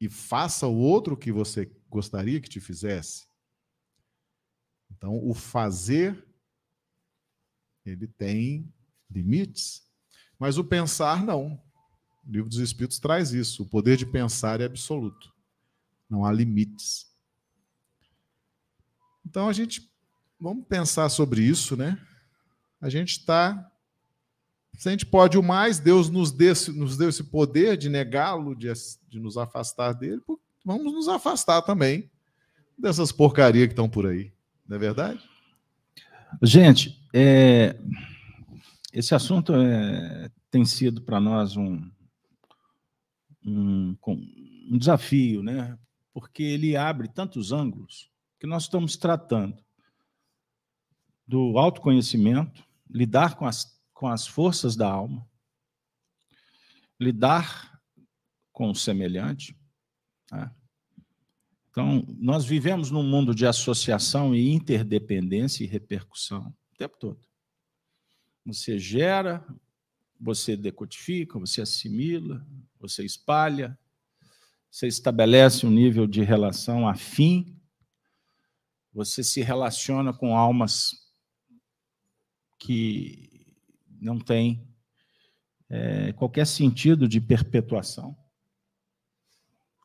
[0.00, 3.26] E faça o outro que você gostaria que te fizesse.
[4.90, 6.26] Então, o fazer
[7.84, 8.72] ele tem
[9.10, 9.86] limites,
[10.38, 11.60] mas o pensar não.
[12.26, 13.62] O livro dos Espíritos traz isso.
[13.62, 15.32] O poder de pensar é absoluto.
[16.08, 17.10] Não há limites.
[19.24, 19.90] Então a gente
[20.42, 21.96] vamos pensar sobre isso, né?
[22.80, 23.70] A gente está.
[24.76, 28.56] Se a gente pode o mais, Deus nos, deu, nos deu esse poder de negá-lo,
[28.56, 28.72] de,
[29.08, 30.20] de nos afastar dele,
[30.64, 32.10] vamos nos afastar também
[32.76, 34.32] dessas porcarias que estão por aí.
[34.66, 35.20] Não é verdade?
[36.42, 37.78] Gente, é,
[38.92, 41.88] esse assunto é, tem sido para nós um,
[43.44, 45.78] um, um desafio, né?
[46.12, 49.62] porque ele abre tantos ângulos que nós estamos tratando
[51.26, 55.26] do autoconhecimento, lidar com as, com as forças da alma,
[57.00, 57.80] lidar
[58.52, 59.56] com o semelhante.
[60.30, 60.54] Né?
[61.70, 67.20] Então, nós vivemos num mundo de associação e interdependência e repercussão o tempo todo.
[68.44, 69.46] Você gera,
[70.22, 72.46] você decodifica, você assimila,
[72.78, 73.76] você espalha,
[74.70, 77.60] você estabelece um nível de relação afim,
[78.94, 80.92] você se relaciona com almas
[82.56, 83.56] que
[84.00, 84.64] não têm
[85.68, 88.16] é, qualquer sentido de perpetuação.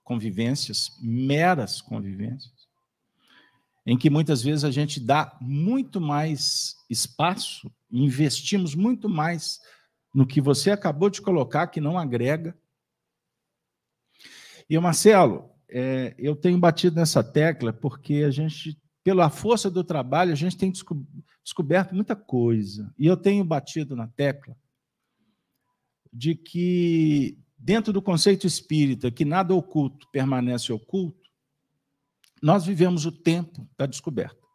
[0.03, 2.67] Convivências, meras convivências,
[3.85, 9.59] em que muitas vezes a gente dá muito mais espaço, investimos muito mais
[10.13, 12.57] no que você acabou de colocar, que não agrega.
[14.69, 20.31] E, Marcelo, é, eu tenho batido nessa tecla porque a gente, pela força do trabalho,
[20.31, 20.71] a gente tem
[21.43, 22.93] descoberto muita coisa.
[22.97, 24.55] E eu tenho batido na tecla
[26.11, 31.29] de que dentro do conceito espírita, que nada oculto permanece oculto,
[32.41, 34.46] nós vivemos o tempo da descoberta.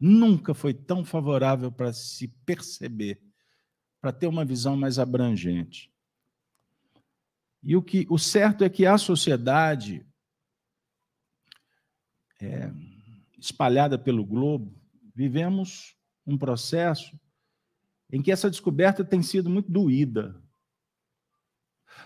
[0.00, 3.22] Nunca foi tão favorável para se perceber,
[4.00, 5.92] para ter uma visão mais abrangente.
[7.62, 10.06] E o que o certo é que a sociedade
[12.40, 12.72] é,
[13.38, 14.74] espalhada pelo globo,
[15.14, 15.94] vivemos
[16.26, 17.18] um processo
[18.10, 20.42] em que essa descoberta tem sido muito doída.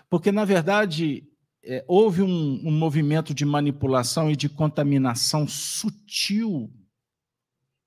[0.09, 1.27] Porque, na verdade,
[1.63, 6.71] é, houve um, um movimento de manipulação e de contaminação sutil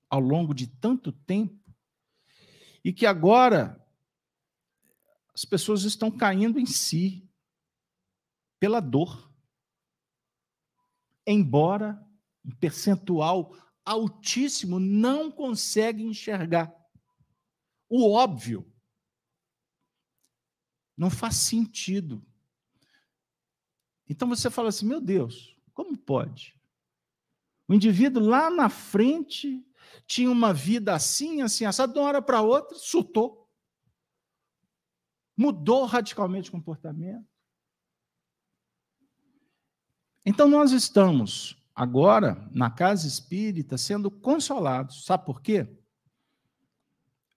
[0.09, 1.59] ao longo de tanto tempo,
[2.83, 3.79] e que agora
[5.33, 7.29] as pessoas estão caindo em si
[8.59, 9.31] pela dor.
[11.25, 12.05] Embora
[12.43, 13.55] um percentual
[13.85, 16.73] altíssimo não consegue enxergar
[17.87, 18.71] o óbvio.
[20.97, 22.25] Não faz sentido.
[24.07, 26.59] Então você fala assim: meu Deus, como pode?
[27.67, 29.65] O indivíduo lá na frente
[30.05, 33.49] tinha uma vida assim, assim, assado, de uma hora para outra, surtou.
[35.35, 37.25] Mudou radicalmente o comportamento.
[40.25, 45.05] Então nós estamos agora na casa espírita sendo consolados.
[45.05, 45.67] Sabe por quê?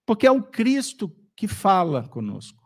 [0.04, 2.62] Porque é o Cristo que fala conosco.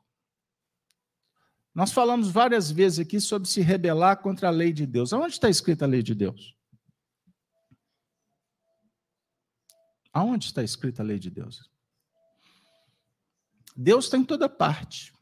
[1.75, 5.13] Nós falamos várias vezes aqui sobre se rebelar contra a lei de Deus.
[5.13, 6.56] Aonde está escrita a lei de Deus?
[10.17, 11.71] Aonde está escrita a lei de Deus?
[13.77, 15.13] Deus está em toda parte.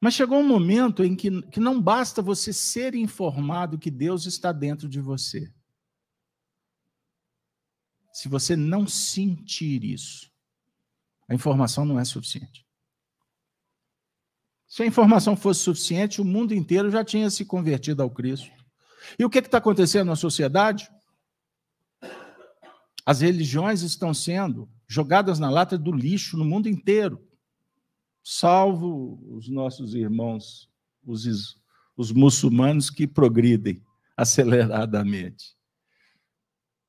[0.00, 4.50] Mas chegou um momento em que, que não basta você ser informado que Deus está
[4.50, 5.52] dentro de você.
[8.14, 10.32] Se você não sentir isso,
[11.28, 12.66] a informação não é suficiente.
[14.66, 18.50] Se a informação fosse suficiente, o mundo inteiro já tinha se convertido ao Cristo.
[19.18, 20.88] E o que está acontecendo na sociedade?
[23.06, 27.22] As religiões estão sendo jogadas na lata do lixo no mundo inteiro,
[28.22, 30.70] salvo os nossos irmãos,
[31.04, 31.60] os,
[31.96, 33.84] os muçulmanos que progridem
[34.16, 35.54] aceleradamente.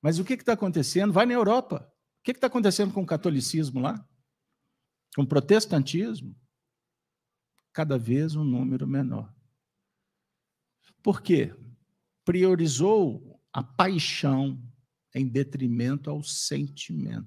[0.01, 1.11] Mas o que está acontecendo?
[1.11, 1.91] Vai na Europa.
[2.19, 4.07] O que está acontecendo com o catolicismo lá?
[5.15, 6.35] Com o protestantismo,
[7.73, 9.33] cada vez um número menor.
[11.01, 11.53] Por quê?
[12.23, 14.61] Priorizou a paixão
[15.15, 17.25] em detrimento ao sentimento.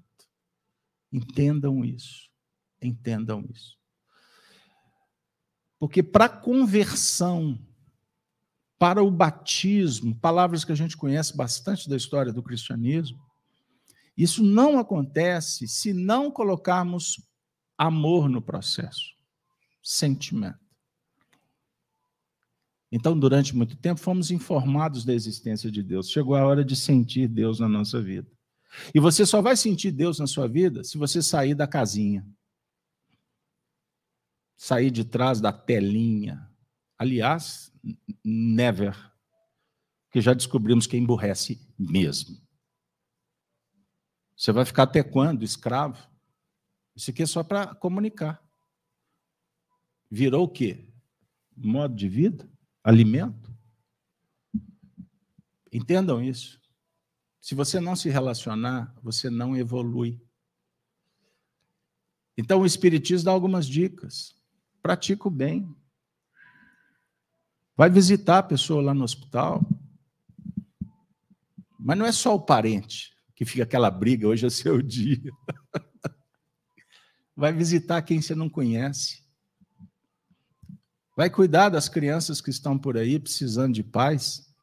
[1.10, 2.28] Entendam isso.
[2.80, 3.78] Entendam isso.
[5.78, 7.58] Porque para conversão,
[8.78, 13.18] para o batismo, palavras que a gente conhece bastante da história do cristianismo,
[14.14, 17.26] isso não acontece se não colocarmos
[17.76, 19.14] amor no processo,
[19.82, 20.67] sentimento.
[22.90, 26.10] Então, durante muito tempo, fomos informados da existência de Deus.
[26.10, 28.30] Chegou a hora de sentir Deus na nossa vida.
[28.94, 32.26] E você só vai sentir Deus na sua vida se você sair da casinha.
[34.56, 36.50] Sair de trás da telinha.
[36.96, 37.72] Aliás,
[38.24, 38.96] never.
[40.10, 42.40] que já descobrimos que emburrece mesmo.
[44.34, 46.08] Você vai ficar até quando, escravo?
[46.96, 48.42] Isso aqui é só para comunicar.
[50.10, 50.88] Virou o quê?
[51.54, 52.50] Modo de vida?
[52.88, 53.54] Alimento?
[55.70, 56.58] Entendam isso.
[57.38, 60.18] Se você não se relacionar, você não evolui.
[62.34, 64.34] Então, o Espiritismo dá algumas dicas.
[64.80, 65.70] Pratica o bem.
[67.76, 69.60] Vai visitar a pessoa lá no hospital.
[71.78, 75.30] Mas não é só o parente que fica aquela briga, hoje é seu dia.
[77.36, 79.27] Vai visitar quem você não conhece.
[81.18, 84.54] Vai cuidar das crianças que estão por aí precisando de paz.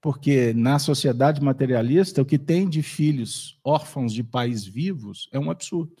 [0.00, 5.50] Porque na sociedade materialista, o que tem de filhos órfãos de pais vivos é um
[5.50, 5.96] absurdo.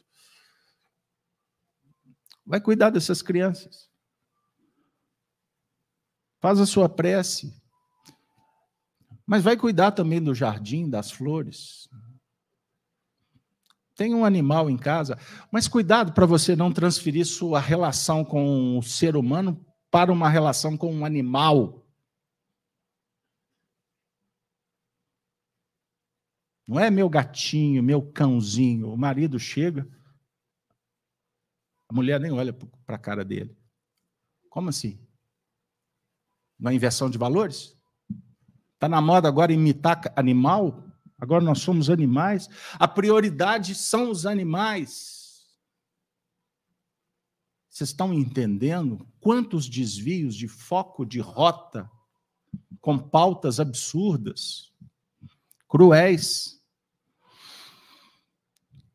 [2.46, 3.90] Vai cuidar dessas crianças.
[6.40, 7.60] Faz a sua prece.
[9.26, 11.90] Mas vai cuidar também do jardim, das flores.
[13.96, 15.16] Tem um animal em casa,
[15.52, 20.76] mas cuidado para você não transferir sua relação com o ser humano para uma relação
[20.76, 21.86] com um animal.
[26.66, 28.90] Não é meu gatinho, meu cãozinho.
[28.90, 29.88] O marido chega,
[31.88, 33.56] a mulher nem olha para a cara dele.
[34.48, 34.98] Como assim?
[36.58, 37.78] Uma inversão de valores?
[38.74, 40.84] Está na moda agora imitar animal?
[41.18, 42.48] Agora nós somos animais.
[42.74, 45.46] A prioridade são os animais.
[47.68, 51.90] Vocês estão entendendo quantos desvios de foco, de rota,
[52.80, 54.72] com pautas absurdas,
[55.68, 56.62] cruéis?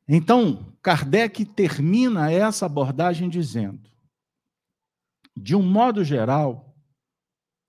[0.07, 3.91] Então, Kardec termina essa abordagem dizendo:
[5.35, 6.68] de um modo geral,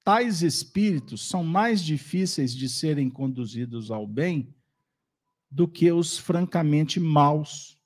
[0.05, 4.55] tais espíritos são mais difíceis de serem conduzidos ao bem
[5.51, 7.81] do que os francamente maus.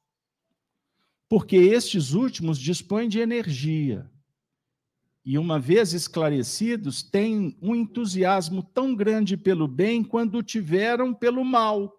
[1.29, 4.11] Porque estes últimos dispõem de energia
[5.25, 11.99] e, uma vez esclarecidos, têm um entusiasmo tão grande pelo bem quanto tiveram pelo mal.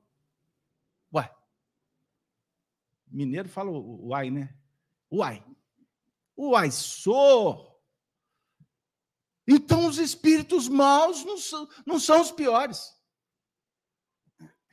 [1.11, 1.29] Uai.
[3.07, 4.55] Mineiro fala uai, né?
[5.11, 5.43] Uai.
[6.37, 7.74] Uai, sou.
[9.47, 12.95] Então os espíritos maus não são, não são os piores.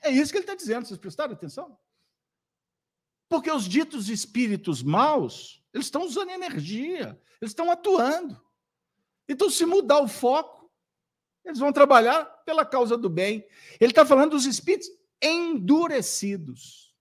[0.03, 1.79] É isso que ele está dizendo, vocês prestaram atenção?
[3.29, 8.41] Porque os ditos espíritos maus, eles estão usando energia, eles estão atuando.
[9.29, 10.71] Então, se mudar o foco,
[11.45, 13.47] eles vão trabalhar pela causa do bem.
[13.81, 14.89] Ele está falando dos espíritos
[15.21, 16.95] endurecidos,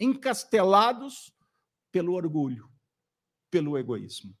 [0.00, 1.32] encastelados
[1.92, 2.70] pelo orgulho,
[3.50, 4.36] pelo egoísmo.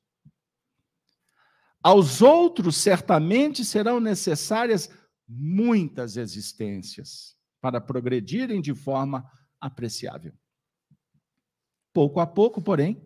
[1.86, 4.90] Aos outros, certamente, serão necessárias
[5.28, 9.24] muitas existências para progredirem de forma
[9.60, 10.36] apreciável.
[11.92, 13.00] Pouco a pouco, porém,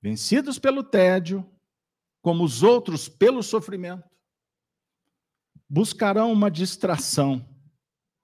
[0.00, 1.46] vencidos pelo tédio,
[2.22, 4.08] como os outros pelo sofrimento,
[5.68, 7.46] buscarão uma distração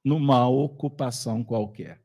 [0.03, 2.03] numa ocupação qualquer,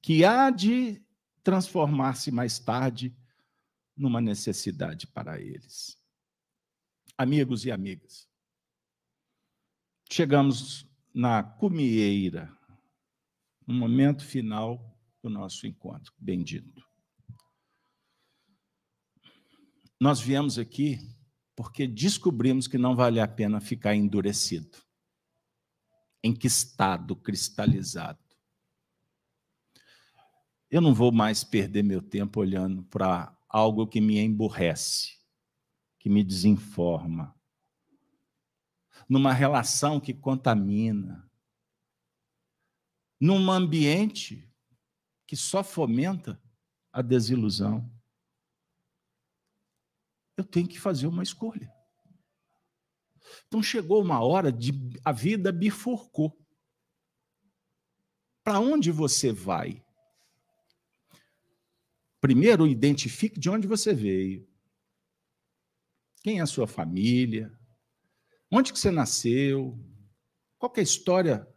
[0.00, 1.04] que há de
[1.42, 3.12] transformar-se mais tarde
[3.96, 6.00] numa necessidade para eles
[7.22, 8.28] amigos e amigas.
[10.10, 12.52] Chegamos na cumieira,
[13.66, 16.84] no momento final do nosso encontro bendito.
[20.00, 20.98] Nós viemos aqui
[21.54, 24.76] porque descobrimos que não vale a pena ficar endurecido,
[26.24, 28.18] enquistado, cristalizado.
[30.68, 35.21] Eu não vou mais perder meu tempo olhando para algo que me emburrece
[36.02, 37.32] que me desinforma,
[39.08, 41.30] numa relação que contamina,
[43.20, 44.52] num ambiente
[45.28, 46.42] que só fomenta
[46.92, 47.88] a desilusão.
[50.36, 51.72] Eu tenho que fazer uma escolha.
[53.46, 54.72] Então chegou uma hora de
[55.04, 56.36] a vida bifurcou.
[58.42, 59.86] Para onde você vai?
[62.20, 64.51] Primeiro, identifique de onde você veio.
[66.22, 67.52] Quem é a sua família?
[68.50, 69.78] Onde que você nasceu?
[70.58, 71.48] Qual é a história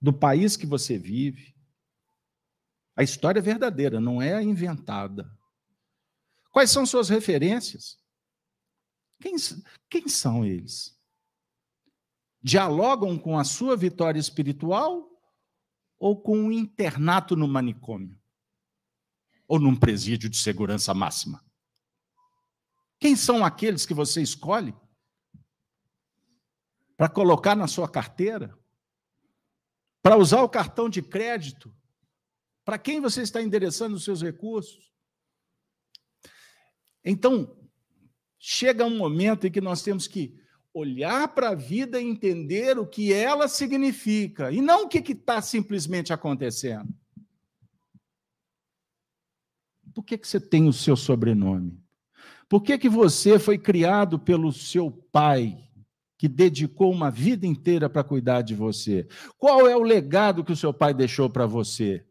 [0.00, 1.54] do país que você vive?
[2.96, 5.30] A história é verdadeira, não é inventada.
[6.50, 7.98] Quais são suas referências?
[9.20, 9.34] Quem,
[9.88, 10.98] quem são eles?
[12.42, 15.08] Dialogam com a sua vitória espiritual
[15.98, 18.20] ou com um internato no manicômio?
[19.46, 21.44] Ou num presídio de segurança máxima?
[23.04, 24.74] Quem são aqueles que você escolhe?
[26.96, 28.56] para colocar na sua carteira,
[30.02, 31.74] para usar o cartão de crédito,
[32.64, 34.90] para quem você está endereçando os seus recursos.
[37.04, 37.54] Então,
[38.38, 40.40] chega um momento em que nós temos que
[40.72, 45.42] olhar para a vida e entender o que ela significa, e não o que está
[45.42, 46.88] simplesmente acontecendo.
[49.92, 51.83] Por que, que você tem o seu sobrenome?
[52.48, 55.58] Por que, que você foi criado pelo seu pai,
[56.18, 59.06] que dedicou uma vida inteira para cuidar de você?
[59.38, 62.06] Qual é o legado que o seu pai deixou para você?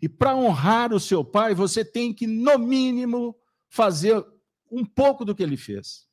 [0.00, 3.36] E para honrar o seu pai, você tem que, no mínimo,
[3.68, 4.24] fazer
[4.70, 6.08] um pouco do que ele fez.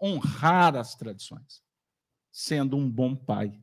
[0.00, 1.62] Honrar as tradições,
[2.32, 3.60] sendo um bom pai,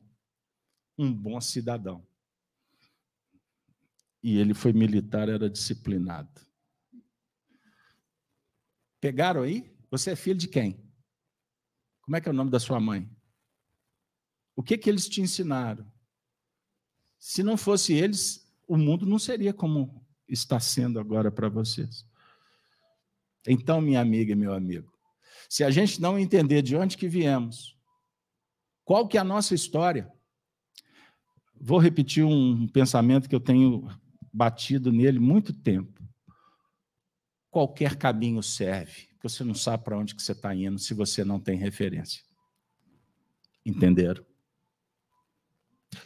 [0.98, 2.06] um bom cidadão.
[4.22, 6.45] E ele foi militar, era disciplinado.
[9.00, 9.74] Pegaram aí?
[9.90, 10.84] Você é filho de quem?
[12.02, 13.10] Como é que é o nome da sua mãe?
[14.54, 15.90] O que que eles te ensinaram?
[17.18, 22.06] Se não fosse eles, o mundo não seria como está sendo agora para vocês.
[23.46, 24.92] Então, minha amiga e meu amigo,
[25.48, 27.78] se a gente não entender de onde que viemos,
[28.84, 30.10] qual que é a nossa história,
[31.60, 33.88] vou repetir um pensamento que eu tenho
[34.32, 35.95] batido nele muito tempo.
[37.56, 41.24] Qualquer caminho serve, porque você não sabe para onde que você está indo se você
[41.24, 42.22] não tem referência.
[43.64, 44.22] Entenderam?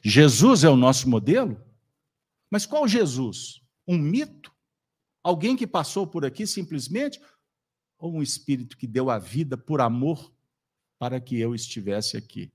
[0.00, 1.60] Jesus é o nosso modelo?
[2.48, 3.60] Mas qual Jesus?
[3.84, 4.54] Um mito?
[5.24, 7.20] Alguém que passou por aqui simplesmente?
[7.98, 10.32] Ou um espírito que deu a vida por amor
[11.00, 12.52] para que eu estivesse aqui?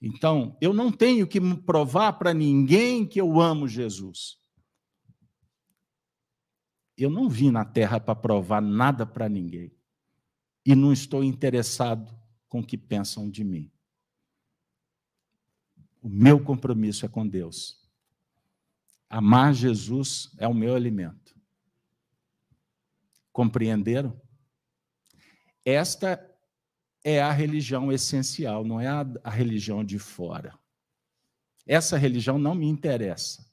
[0.00, 4.38] Então, eu não tenho que provar para ninguém que eu amo Jesus.
[6.96, 9.72] Eu não vim na terra para provar nada para ninguém.
[10.64, 12.14] E não estou interessado
[12.48, 13.70] com o que pensam de mim.
[16.00, 17.82] O meu compromisso é com Deus.
[19.08, 21.34] Amar Jesus é o meu alimento.
[23.32, 24.20] Compreenderam?
[25.64, 26.30] Esta
[27.02, 30.58] é a religião essencial, não é a, a religião de fora.
[31.66, 33.46] Essa religião não me interessa.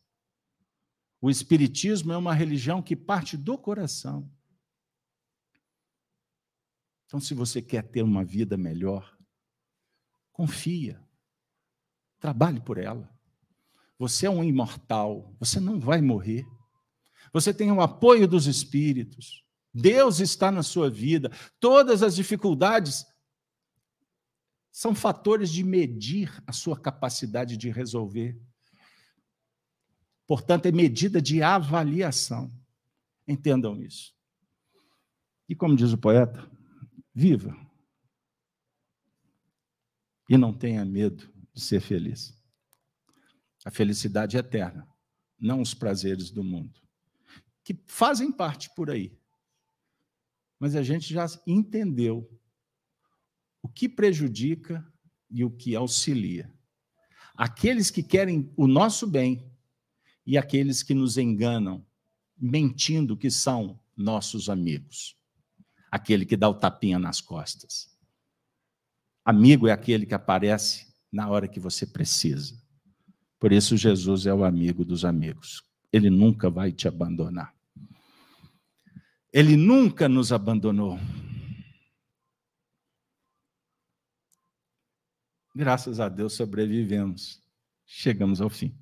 [1.22, 4.30] O Espiritismo é uma religião que parte do coração.
[7.06, 9.16] Então, se você quer ter uma vida melhor,
[10.32, 11.00] confia,
[12.20, 13.14] trabalhe por ela.
[14.00, 16.44] Você é um imortal, você não vai morrer.
[17.32, 19.46] Você tem o apoio dos Espíritos.
[19.72, 21.30] Deus está na sua vida.
[21.60, 23.06] Todas as dificuldades
[24.72, 28.42] são fatores de medir a sua capacidade de resolver.
[30.32, 32.50] Portanto, é medida de avaliação.
[33.28, 34.16] Entendam isso.
[35.50, 36.50] E como diz o poeta,
[37.14, 37.54] viva.
[40.30, 42.34] E não tenha medo de ser feliz.
[43.66, 44.88] A felicidade é eterna,
[45.38, 46.80] não os prazeres do mundo,
[47.62, 49.20] que fazem parte por aí.
[50.58, 52.40] Mas a gente já entendeu
[53.62, 54.90] o que prejudica
[55.30, 56.50] e o que auxilia.
[57.36, 59.51] Aqueles que querem o nosso bem
[60.32, 61.86] e aqueles que nos enganam,
[62.38, 65.18] mentindo que são nossos amigos.
[65.92, 67.94] Aquele que dá o tapinha nas costas.
[69.26, 72.58] Amigo é aquele que aparece na hora que você precisa.
[73.38, 75.66] Por isso, Jesus é o amigo dos amigos.
[75.92, 77.54] Ele nunca vai te abandonar.
[79.34, 80.98] Ele nunca nos abandonou.
[85.54, 87.44] Graças a Deus sobrevivemos.
[87.86, 88.74] Chegamos ao fim.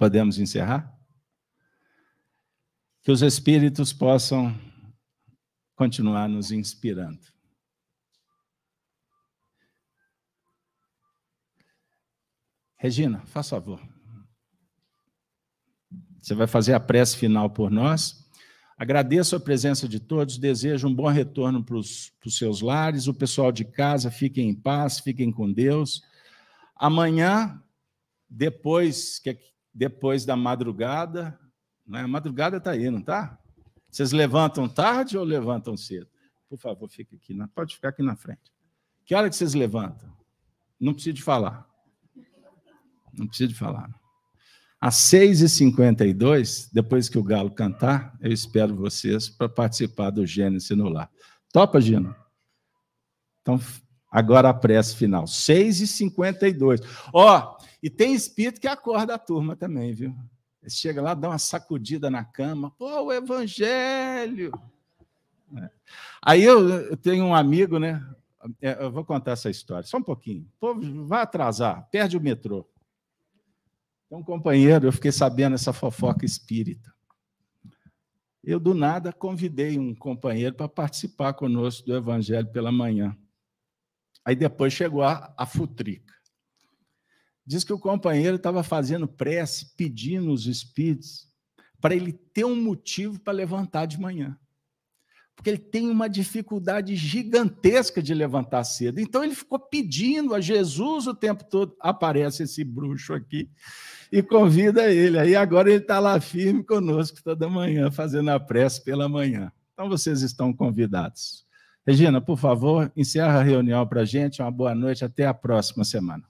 [0.00, 0.98] Podemos encerrar?
[3.02, 4.58] Que os Espíritos possam
[5.76, 7.20] continuar nos inspirando.
[12.78, 13.78] Regina, faz favor.
[16.18, 18.26] Você vai fazer a prece final por nós.
[18.78, 23.06] Agradeço a presença de todos, desejo um bom retorno para os seus lares.
[23.06, 26.02] O pessoal de casa, fiquem em paz, fiquem com Deus.
[26.74, 27.62] Amanhã,
[28.30, 29.28] depois que
[29.72, 31.38] depois da madrugada.
[31.86, 32.06] Né?
[32.06, 33.38] Madrugada está aí, não está?
[33.90, 36.08] Vocês levantam tarde ou levantam cedo?
[36.48, 37.36] Por favor, fique aqui.
[37.54, 38.52] Pode ficar aqui na frente.
[39.04, 40.10] Que hora que vocês levantam?
[40.78, 41.66] Não precisa de falar.
[43.12, 43.88] Não precisa de falar.
[44.80, 50.88] Às 6h52, depois que o galo cantar, eu espero vocês para participar do Gênesis no
[50.88, 51.10] lar.
[51.52, 52.16] Topa, Gino?
[53.42, 53.60] Então,
[54.10, 55.24] agora a prece final.
[55.24, 56.80] 6h52.
[57.12, 60.14] Ó, e tem espírito que acorda a turma também, viu?
[60.62, 64.52] Ele chega lá, dá uma sacudida na cama, pô, o evangelho.
[65.56, 65.70] É.
[66.22, 68.04] Aí eu, tenho um amigo, né?
[68.60, 70.46] é, eu vou contar essa história, só um pouquinho.
[70.58, 72.66] Povo vai atrasar, perde o metrô.
[74.08, 76.92] Tem um companheiro, eu fiquei sabendo essa fofoca espírita.
[78.42, 83.16] Eu, do nada, convidei um companheiro para participar conosco do Evangelho pela manhã.
[84.24, 86.14] Aí depois chegou a, a futrica.
[87.50, 91.26] Diz que o companheiro estava fazendo prece, pedindo os espíritos,
[91.80, 94.38] para ele ter um motivo para levantar de manhã.
[95.34, 99.00] Porque ele tem uma dificuldade gigantesca de levantar cedo.
[99.00, 101.74] Então ele ficou pedindo a Jesus o tempo todo.
[101.80, 103.50] Aparece esse bruxo aqui
[104.12, 105.18] e convida ele.
[105.18, 109.50] Aí agora ele está lá firme conosco toda manhã, fazendo a prece pela manhã.
[109.72, 111.44] Então vocês estão convidados.
[111.84, 114.40] Regina, por favor, encerra a reunião para a gente.
[114.40, 115.04] Uma boa noite.
[115.04, 116.29] Até a próxima semana.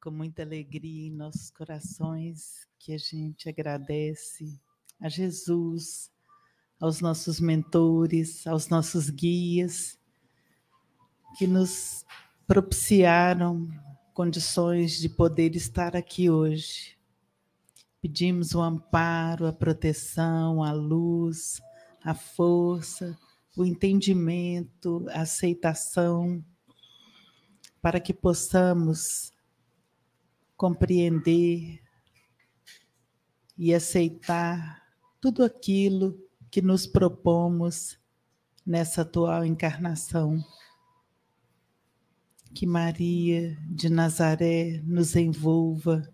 [0.00, 4.60] Com muita alegria em nossos corações que a gente agradece
[5.00, 6.10] a Jesus,
[6.80, 9.98] aos nossos mentores, aos nossos guias,
[11.36, 12.04] que nos
[12.46, 13.68] propiciaram
[14.14, 16.98] condições de poder estar aqui hoje.
[18.00, 21.60] Pedimos o amparo, a proteção, a luz,
[22.02, 23.18] a força
[23.56, 26.44] o entendimento, a aceitação,
[27.82, 29.32] para que possamos
[30.60, 31.80] compreender
[33.56, 34.86] e aceitar
[35.18, 37.98] tudo aquilo que nos propomos
[38.66, 40.38] nessa atual encarnação.
[42.52, 46.06] Que Maria de Nazaré nos envolva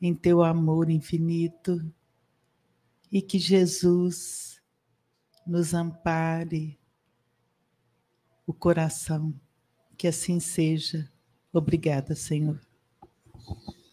[0.00, 1.84] em teu amor infinito
[3.10, 4.62] e que Jesus
[5.44, 6.78] nos ampare
[8.46, 9.34] o coração.
[9.98, 11.10] Que assim seja.
[11.52, 12.60] Obrigada, Senhor.